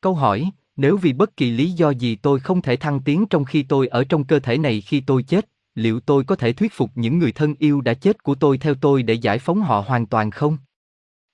Câu 0.01 0.13
hỏi, 0.13 0.51
nếu 0.75 0.97
vì 0.97 1.13
bất 1.13 1.38
kỳ 1.38 1.51
lý 1.51 1.71
do 1.71 1.89
gì 1.89 2.15
tôi 2.15 2.39
không 2.39 2.62
thể 2.62 2.75
thăng 2.75 2.99
tiến 2.99 3.25
trong 3.29 3.45
khi 3.45 3.63
tôi 3.63 3.88
ở 3.88 4.03
trong 4.03 4.23
cơ 4.23 4.39
thể 4.39 4.57
này 4.57 4.81
khi 4.81 4.99
tôi 5.01 5.23
chết, 5.23 5.49
liệu 5.75 5.99
tôi 5.99 6.23
có 6.23 6.36
thể 6.36 6.53
thuyết 6.53 6.73
phục 6.73 6.91
những 6.95 7.19
người 7.19 7.31
thân 7.31 7.55
yêu 7.60 7.81
đã 7.81 7.93
chết 7.93 8.23
của 8.23 8.36
tôi 8.36 8.57
theo 8.57 8.75
tôi 8.75 9.03
để 9.03 9.13
giải 9.13 9.39
phóng 9.39 9.62
họ 9.62 9.84
hoàn 9.88 10.05
toàn 10.05 10.31
không? 10.31 10.57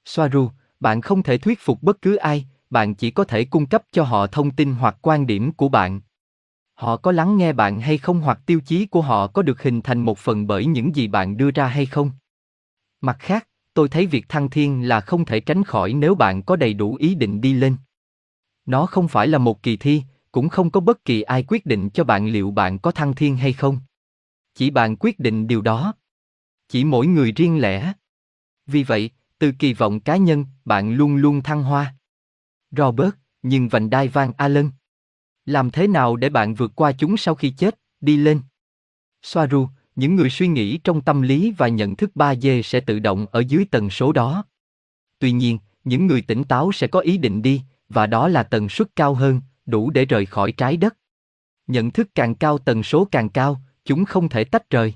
Soaru, 0.05 0.49
bạn 0.79 1.01
không 1.01 1.23
thể 1.23 1.37
thuyết 1.37 1.59
phục 1.59 1.83
bất 1.83 2.01
cứ 2.01 2.15
ai, 2.15 2.45
bạn 2.69 2.95
chỉ 2.95 3.11
có 3.11 3.23
thể 3.23 3.45
cung 3.45 3.65
cấp 3.65 3.83
cho 3.91 4.03
họ 4.03 4.27
thông 4.27 4.51
tin 4.51 4.73
hoặc 4.73 4.97
quan 5.01 5.27
điểm 5.27 5.51
của 5.51 5.69
bạn. 5.69 6.01
Họ 6.77 6.97
có 6.97 7.11
lắng 7.11 7.37
nghe 7.37 7.53
bạn 7.53 7.79
hay 7.79 7.97
không 7.97 8.21
hoặc 8.21 8.39
tiêu 8.45 8.59
chí 8.65 8.85
của 8.85 9.01
họ 9.01 9.27
có 9.27 9.41
được 9.41 9.61
hình 9.61 9.81
thành 9.81 9.99
một 9.99 10.17
phần 10.17 10.47
bởi 10.47 10.65
những 10.65 10.95
gì 10.95 11.07
bạn 11.07 11.37
đưa 11.37 11.51
ra 11.51 11.67
hay 11.67 11.85
không? 11.85 12.11
Mặt 13.01 13.17
khác, 13.19 13.47
tôi 13.73 13.89
thấy 13.89 14.05
việc 14.05 14.29
thăng 14.29 14.49
thiên 14.49 14.87
là 14.87 15.01
không 15.01 15.25
thể 15.25 15.39
tránh 15.39 15.63
khỏi 15.63 15.93
nếu 15.93 16.15
bạn 16.15 16.43
có 16.43 16.55
đầy 16.55 16.73
đủ 16.73 16.95
ý 16.95 17.15
định 17.15 17.41
đi 17.41 17.53
lên. 17.53 17.75
Nó 18.65 18.85
không 18.85 19.07
phải 19.07 19.27
là 19.27 19.37
một 19.37 19.63
kỳ 19.63 19.77
thi, 19.77 20.03
cũng 20.31 20.49
không 20.49 20.71
có 20.71 20.79
bất 20.79 21.05
kỳ 21.05 21.21
ai 21.21 21.43
quyết 21.47 21.65
định 21.65 21.89
cho 21.89 22.03
bạn 22.03 22.27
liệu 22.27 22.51
bạn 22.51 22.79
có 22.79 22.91
thăng 22.91 23.15
thiên 23.15 23.37
hay 23.37 23.53
không. 23.53 23.79
Chỉ 24.55 24.69
bạn 24.69 24.95
quyết 24.95 25.19
định 25.19 25.47
điều 25.47 25.61
đó. 25.61 25.93
Chỉ 26.69 26.83
mỗi 26.83 27.07
người 27.07 27.31
riêng 27.31 27.61
lẻ. 27.61 27.93
Vì 28.65 28.83
vậy, 28.83 29.09
từ 29.39 29.51
kỳ 29.59 29.73
vọng 29.73 29.99
cá 29.99 30.17
nhân, 30.17 30.45
bạn 30.65 30.93
luôn 30.93 31.15
luôn 31.15 31.43
thăng 31.43 31.63
hoa. 31.63 31.95
Robert, 32.71 33.13
nhưng 33.41 33.67
vành 33.67 33.89
đai 33.89 34.07
vang 34.07 34.33
Allen. 34.37 34.69
Làm 35.47 35.71
thế 35.71 35.87
nào 35.87 36.15
để 36.15 36.29
bạn 36.29 36.55
vượt 36.55 36.71
qua 36.75 36.91
chúng 36.91 37.17
sau 37.17 37.35
khi 37.35 37.49
chết, 37.49 37.79
đi 38.01 38.17
lên? 38.17 38.41
Soaru, 39.21 39.67
những 39.95 40.15
người 40.15 40.29
suy 40.29 40.47
nghĩ 40.47 40.77
trong 40.77 41.01
tâm 41.01 41.21
lý 41.21 41.53
và 41.57 41.67
nhận 41.67 41.95
thức 41.95 42.11
3D 42.15 42.61
sẽ 42.61 42.79
tự 42.79 42.99
động 42.99 43.25
ở 43.31 43.39
dưới 43.39 43.65
tần 43.71 43.89
số 43.89 44.11
đó. 44.11 44.45
Tuy 45.19 45.31
nhiên, 45.31 45.57
những 45.83 46.07
người 46.07 46.21
tỉnh 46.21 46.43
táo 46.43 46.71
sẽ 46.71 46.87
có 46.87 46.99
ý 46.99 47.17
định 47.17 47.41
đi, 47.41 47.61
và 47.89 48.07
đó 48.07 48.27
là 48.27 48.43
tần 48.43 48.69
suất 48.69 48.95
cao 48.95 49.13
hơn, 49.13 49.41
đủ 49.65 49.89
để 49.89 50.05
rời 50.05 50.25
khỏi 50.25 50.51
trái 50.51 50.77
đất. 50.77 50.97
Nhận 51.67 51.91
thức 51.91 52.07
càng 52.15 52.35
cao 52.35 52.57
tần 52.57 52.83
số 52.83 53.07
càng 53.11 53.29
cao, 53.29 53.61
chúng 53.85 54.05
không 54.05 54.29
thể 54.29 54.43
tách 54.43 54.69
rời. 54.69 54.93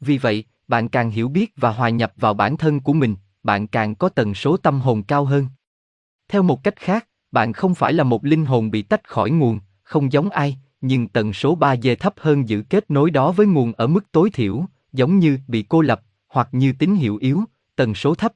Vì 0.00 0.18
vậy, 0.18 0.44
bạn 0.68 0.88
càng 0.88 1.10
hiểu 1.10 1.28
biết 1.28 1.52
và 1.56 1.72
hòa 1.72 1.88
nhập 1.88 2.12
vào 2.16 2.34
bản 2.34 2.56
thân 2.56 2.80
của 2.80 2.92
mình, 2.92 3.16
bạn 3.42 3.66
càng 3.66 3.94
có 3.94 4.08
tần 4.08 4.34
số 4.34 4.56
tâm 4.56 4.80
hồn 4.80 5.02
cao 5.02 5.24
hơn. 5.24 5.46
Theo 6.28 6.42
một 6.42 6.64
cách 6.64 6.76
khác, 6.76 7.06
bạn 7.32 7.52
không 7.52 7.74
phải 7.74 7.92
là 7.92 8.04
một 8.04 8.24
linh 8.24 8.46
hồn 8.46 8.70
bị 8.70 8.82
tách 8.82 9.08
khỏi 9.08 9.30
nguồn, 9.30 9.60
không 9.90 10.12
giống 10.12 10.30
ai, 10.30 10.58
nhưng 10.80 11.08
tần 11.08 11.32
số 11.32 11.58
3G 11.58 11.96
thấp 11.96 12.14
hơn 12.16 12.48
giữ 12.48 12.62
kết 12.62 12.90
nối 12.90 13.10
đó 13.10 13.32
với 13.32 13.46
nguồn 13.46 13.72
ở 13.72 13.86
mức 13.86 14.12
tối 14.12 14.30
thiểu, 14.30 14.64
giống 14.92 15.18
như 15.18 15.38
bị 15.48 15.64
cô 15.68 15.80
lập, 15.80 16.02
hoặc 16.28 16.48
như 16.52 16.72
tín 16.78 16.94
hiệu 16.94 17.16
yếu, 17.16 17.40
tần 17.76 17.94
số 17.94 18.14
thấp. 18.14 18.32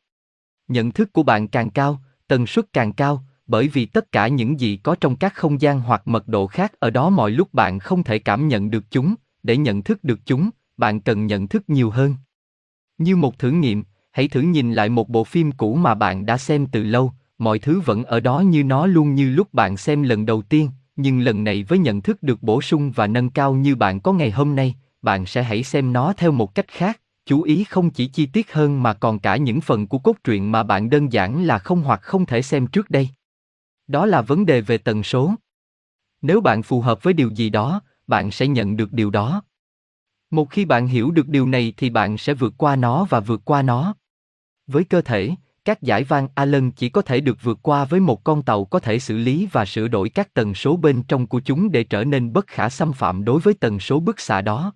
Nhận 0.69 0.91
thức 0.91 1.13
của 1.13 1.23
bạn 1.23 1.49
càng 1.49 1.71
cao, 1.71 2.01
tần 2.29 2.47
suất 2.47 2.73
càng 2.73 2.93
cao, 2.93 3.25
bởi 3.47 3.69
vì 3.69 3.87
tất 3.87 4.13
cả 4.13 4.29
những 4.29 4.61
gì 4.61 4.77
có 4.77 4.97
trong 5.01 5.17
các 5.17 5.35
không 5.35 5.61
gian 5.61 5.81
hoặc 5.81 6.09
mật 6.09 6.29
độ 6.29 6.47
khác 6.47 6.73
ở 6.79 6.91
đó 6.91 7.11
mọi 7.11 7.31
lúc 7.31 7.55
bạn 7.55 7.79
không 7.79 8.03
thể 8.03 8.19
cảm 8.19 8.49
nhận 8.49 8.71
được 8.71 8.85
chúng, 8.91 9.15
để 9.43 9.57
nhận 9.57 9.83
thức 9.83 10.05
được 10.05 10.21
chúng, 10.27 10.51
bạn 10.77 11.01
cần 11.01 11.27
nhận 11.27 11.49
thức 11.49 11.63
nhiều 11.69 11.91
hơn. 11.91 12.15
Như 12.99 13.17
một 13.17 13.39
thử 13.39 13.51
nghiệm, 13.51 13.85
hãy 14.13 14.29
thử 14.29 14.41
nhìn 14.41 14.73
lại 14.73 14.89
một 14.89 15.09
bộ 15.09 15.25
phim 15.25 15.53
cũ 15.53 15.75
mà 15.75 15.95
bạn 15.95 16.27
đã 16.27 16.39
xem 16.39 16.67
từ 16.67 16.83
lâu, 16.83 17.13
mọi 17.39 17.59
thứ 17.59 17.81
vẫn 17.81 18.05
ở 18.05 18.21
đó 18.21 18.41
như 18.41 18.65
nó 18.65 18.87
luôn 18.87 19.15
như 19.15 19.31
lúc 19.31 19.55
bạn 19.55 19.77
xem 19.77 20.03
lần 20.03 20.27
đầu 20.27 20.43
tiên, 20.43 20.71
nhưng 20.97 21.21
lần 21.21 21.45
này 21.45 21.65
với 21.65 21.79
nhận 21.79 22.03
thức 22.03 22.23
được 22.23 22.43
bổ 22.43 22.63
sung 22.63 22.91
và 22.91 23.07
nâng 23.07 23.31
cao 23.31 23.55
như 23.55 23.77
bạn 23.77 24.01
có 24.01 24.13
ngày 24.13 24.31
hôm 24.31 24.57
nay, 24.57 24.75
bạn 25.03 25.27
sẽ 25.27 25.43
hãy 25.43 25.63
xem 25.63 25.93
nó 25.93 26.13
theo 26.13 26.33
một 26.33 26.55
cách 26.55 26.69
khác, 26.69 27.01
chú 27.27 27.43
ý 27.43 27.65
không 27.65 27.91
chỉ 27.91 28.07
chi 28.07 28.27
tiết 28.27 28.53
hơn 28.53 28.83
mà 28.83 28.95
còn 28.95 29.19
cả 29.19 29.37
những 29.37 29.61
phần 29.61 29.87
của 29.87 29.99
cốt 29.99 30.17
truyện 30.25 30.53
mà 30.53 30.63
bạn 30.63 30.91
đơn 30.91 31.13
giản 31.13 31.45
là 31.45 31.59
không 31.59 31.83
hoặc 31.83 32.03
không 32.03 32.27
thể 32.27 32.43
xem 32.43 32.67
trước 32.67 32.91
đây. 32.91 33.09
Đó 33.87 34.07
là 34.07 34.23
vấn 34.23 34.47
đề 34.47 34.61
về 34.61 34.79
tần 34.79 35.03
số. 35.03 35.35
Nếu 36.23 36.41
bạn 36.41 36.63
phù 36.63 36.81
hợp 36.81 37.03
với 37.03 37.15
điều 37.15 37.31
gì 37.31 37.51
đó, 37.51 37.81
bạn 38.07 38.31
sẽ 38.31 38.47
nhận 38.47 38.77
được 38.77 38.93
điều 38.93 39.11
đó. 39.11 39.43
Một 40.31 40.51
khi 40.51 40.65
bạn 40.65 40.87
hiểu 40.87 41.11
được 41.11 41.29
điều 41.29 41.47
này 41.47 41.73
thì 41.77 41.91
bạn 41.91 42.19
sẽ 42.19 42.35
vượt 42.35 42.55
qua 42.57 42.77
nó 42.77 43.05
và 43.05 43.21
vượt 43.21 43.41
qua 43.45 43.63
nó. 43.63 43.95
Với 44.67 44.85
cơ 44.85 45.01
thể, 45.01 45.35
các 45.65 45.83
giải 45.83 46.05
van 46.05 46.29
Allen 46.35 46.71
chỉ 46.71 46.89
có 46.89 47.03
thể 47.03 47.21
được 47.21 47.39
vượt 47.43 47.59
qua 47.63 47.85
với 47.85 48.01
một 48.01 48.25
con 48.25 48.43
tàu 48.43 48.65
có 48.65 48.79
thể 48.79 48.99
xử 48.99 49.19
lý 49.19 49.49
và 49.53 49.65
sửa 49.65 49.89
đổi 49.89 50.09
các 50.09 50.35
tần 50.35 50.55
số 50.55 50.77
bên 50.77 51.03
trong 51.03 51.27
của 51.27 51.41
chúng 51.41 51.73
để 51.73 51.85
trở 51.85 52.05
nên 52.05 52.33
bất 52.33 52.47
khả 52.47 52.69
xâm 52.69 52.93
phạm 52.93 53.25
đối 53.25 53.41
với 53.41 53.55
tần 53.55 53.81
số 53.81 54.01
bức 54.01 54.21
xạ 54.21 54.41
đó. 54.41 54.73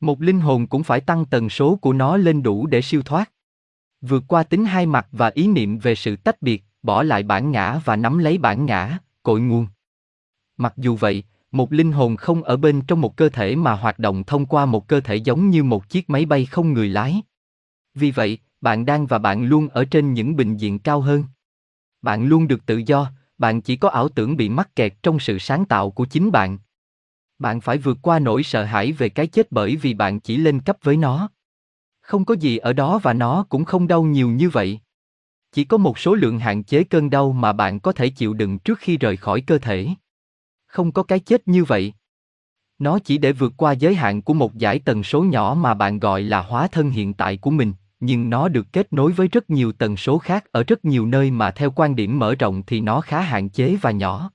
Một 0.00 0.22
linh 0.22 0.40
hồn 0.40 0.66
cũng 0.66 0.82
phải 0.82 1.00
tăng 1.00 1.24
tần 1.24 1.50
số 1.50 1.76
của 1.76 1.92
nó 1.92 2.16
lên 2.16 2.42
đủ 2.42 2.66
để 2.66 2.82
siêu 2.82 3.02
thoát. 3.02 3.30
Vượt 4.00 4.24
qua 4.28 4.42
tính 4.42 4.64
hai 4.64 4.86
mặt 4.86 5.06
và 5.12 5.30
ý 5.34 5.46
niệm 5.46 5.78
về 5.78 5.94
sự 5.94 6.16
tách 6.16 6.42
biệt, 6.42 6.64
bỏ 6.82 7.02
lại 7.02 7.22
bản 7.22 7.50
ngã 7.50 7.80
và 7.84 7.96
nắm 7.96 8.18
lấy 8.18 8.38
bản 8.38 8.66
ngã, 8.66 8.98
cội 9.22 9.40
nguồn. 9.40 9.66
Mặc 10.56 10.74
dù 10.76 10.96
vậy, 10.96 11.24
một 11.52 11.72
linh 11.72 11.92
hồn 11.92 12.16
không 12.16 12.42
ở 12.42 12.56
bên 12.56 12.80
trong 12.80 13.00
một 13.00 13.16
cơ 13.16 13.28
thể 13.28 13.56
mà 13.56 13.72
hoạt 13.72 13.98
động 13.98 14.24
thông 14.24 14.46
qua 14.46 14.66
một 14.66 14.88
cơ 14.88 15.00
thể 15.00 15.16
giống 15.16 15.50
như 15.50 15.64
một 15.64 15.88
chiếc 15.88 16.10
máy 16.10 16.26
bay 16.26 16.46
không 16.46 16.72
người 16.72 16.88
lái. 16.88 17.22
Vì 17.94 18.10
vậy, 18.10 18.38
bạn 18.60 18.84
đang 18.84 19.06
và 19.06 19.18
bạn 19.18 19.44
luôn 19.44 19.68
ở 19.68 19.84
trên 19.84 20.12
những 20.12 20.36
bình 20.36 20.56
diện 20.56 20.78
cao 20.78 21.00
hơn. 21.00 21.24
Bạn 22.02 22.26
luôn 22.26 22.48
được 22.48 22.66
tự 22.66 22.76
do, 22.86 23.10
bạn 23.38 23.60
chỉ 23.60 23.76
có 23.76 23.88
ảo 23.88 24.08
tưởng 24.08 24.36
bị 24.36 24.48
mắc 24.48 24.76
kẹt 24.76 24.94
trong 25.02 25.18
sự 25.18 25.38
sáng 25.38 25.64
tạo 25.64 25.90
của 25.90 26.04
chính 26.04 26.32
bạn. 26.32 26.58
Bạn 27.38 27.60
phải 27.60 27.78
vượt 27.78 27.98
qua 28.02 28.18
nỗi 28.18 28.42
sợ 28.42 28.64
hãi 28.64 28.92
về 28.92 29.08
cái 29.08 29.26
chết 29.26 29.52
bởi 29.52 29.76
vì 29.76 29.94
bạn 29.94 30.20
chỉ 30.20 30.36
lên 30.36 30.60
cấp 30.60 30.76
với 30.82 30.96
nó. 30.96 31.30
Không 32.00 32.24
có 32.24 32.34
gì 32.34 32.56
ở 32.56 32.72
đó 32.72 32.98
và 33.02 33.12
nó 33.12 33.46
cũng 33.48 33.64
không 33.64 33.86
đau 33.86 34.02
nhiều 34.02 34.28
như 34.28 34.48
vậy. 34.48 34.80
Chỉ 35.52 35.64
có 35.64 35.76
một 35.76 35.98
số 35.98 36.14
lượng 36.14 36.38
hạn 36.38 36.64
chế 36.64 36.84
cơn 36.84 37.10
đau 37.10 37.32
mà 37.32 37.52
bạn 37.52 37.80
có 37.80 37.92
thể 37.92 38.08
chịu 38.08 38.34
đựng 38.34 38.58
trước 38.58 38.78
khi 38.78 38.96
rời 38.96 39.16
khỏi 39.16 39.40
cơ 39.40 39.58
thể. 39.58 39.88
Không 40.66 40.92
có 40.92 41.02
cái 41.02 41.18
chết 41.18 41.48
như 41.48 41.64
vậy. 41.64 41.92
Nó 42.78 42.98
chỉ 42.98 43.18
để 43.18 43.32
vượt 43.32 43.52
qua 43.56 43.72
giới 43.72 43.94
hạn 43.94 44.22
của 44.22 44.34
một 44.34 44.54
giải 44.54 44.78
tần 44.78 45.02
số 45.02 45.22
nhỏ 45.22 45.56
mà 45.60 45.74
bạn 45.74 45.98
gọi 45.98 46.22
là 46.22 46.40
hóa 46.40 46.68
thân 46.68 46.90
hiện 46.90 47.14
tại 47.14 47.36
của 47.36 47.50
mình, 47.50 47.72
nhưng 48.00 48.30
nó 48.30 48.48
được 48.48 48.66
kết 48.72 48.92
nối 48.92 49.12
với 49.12 49.28
rất 49.28 49.50
nhiều 49.50 49.72
tần 49.72 49.96
số 49.96 50.18
khác 50.18 50.44
ở 50.52 50.64
rất 50.66 50.84
nhiều 50.84 51.06
nơi 51.06 51.30
mà 51.30 51.50
theo 51.50 51.70
quan 51.70 51.96
điểm 51.96 52.18
mở 52.18 52.34
rộng 52.34 52.62
thì 52.66 52.80
nó 52.80 53.00
khá 53.00 53.20
hạn 53.20 53.48
chế 53.48 53.76
và 53.80 53.90
nhỏ. 53.90 54.30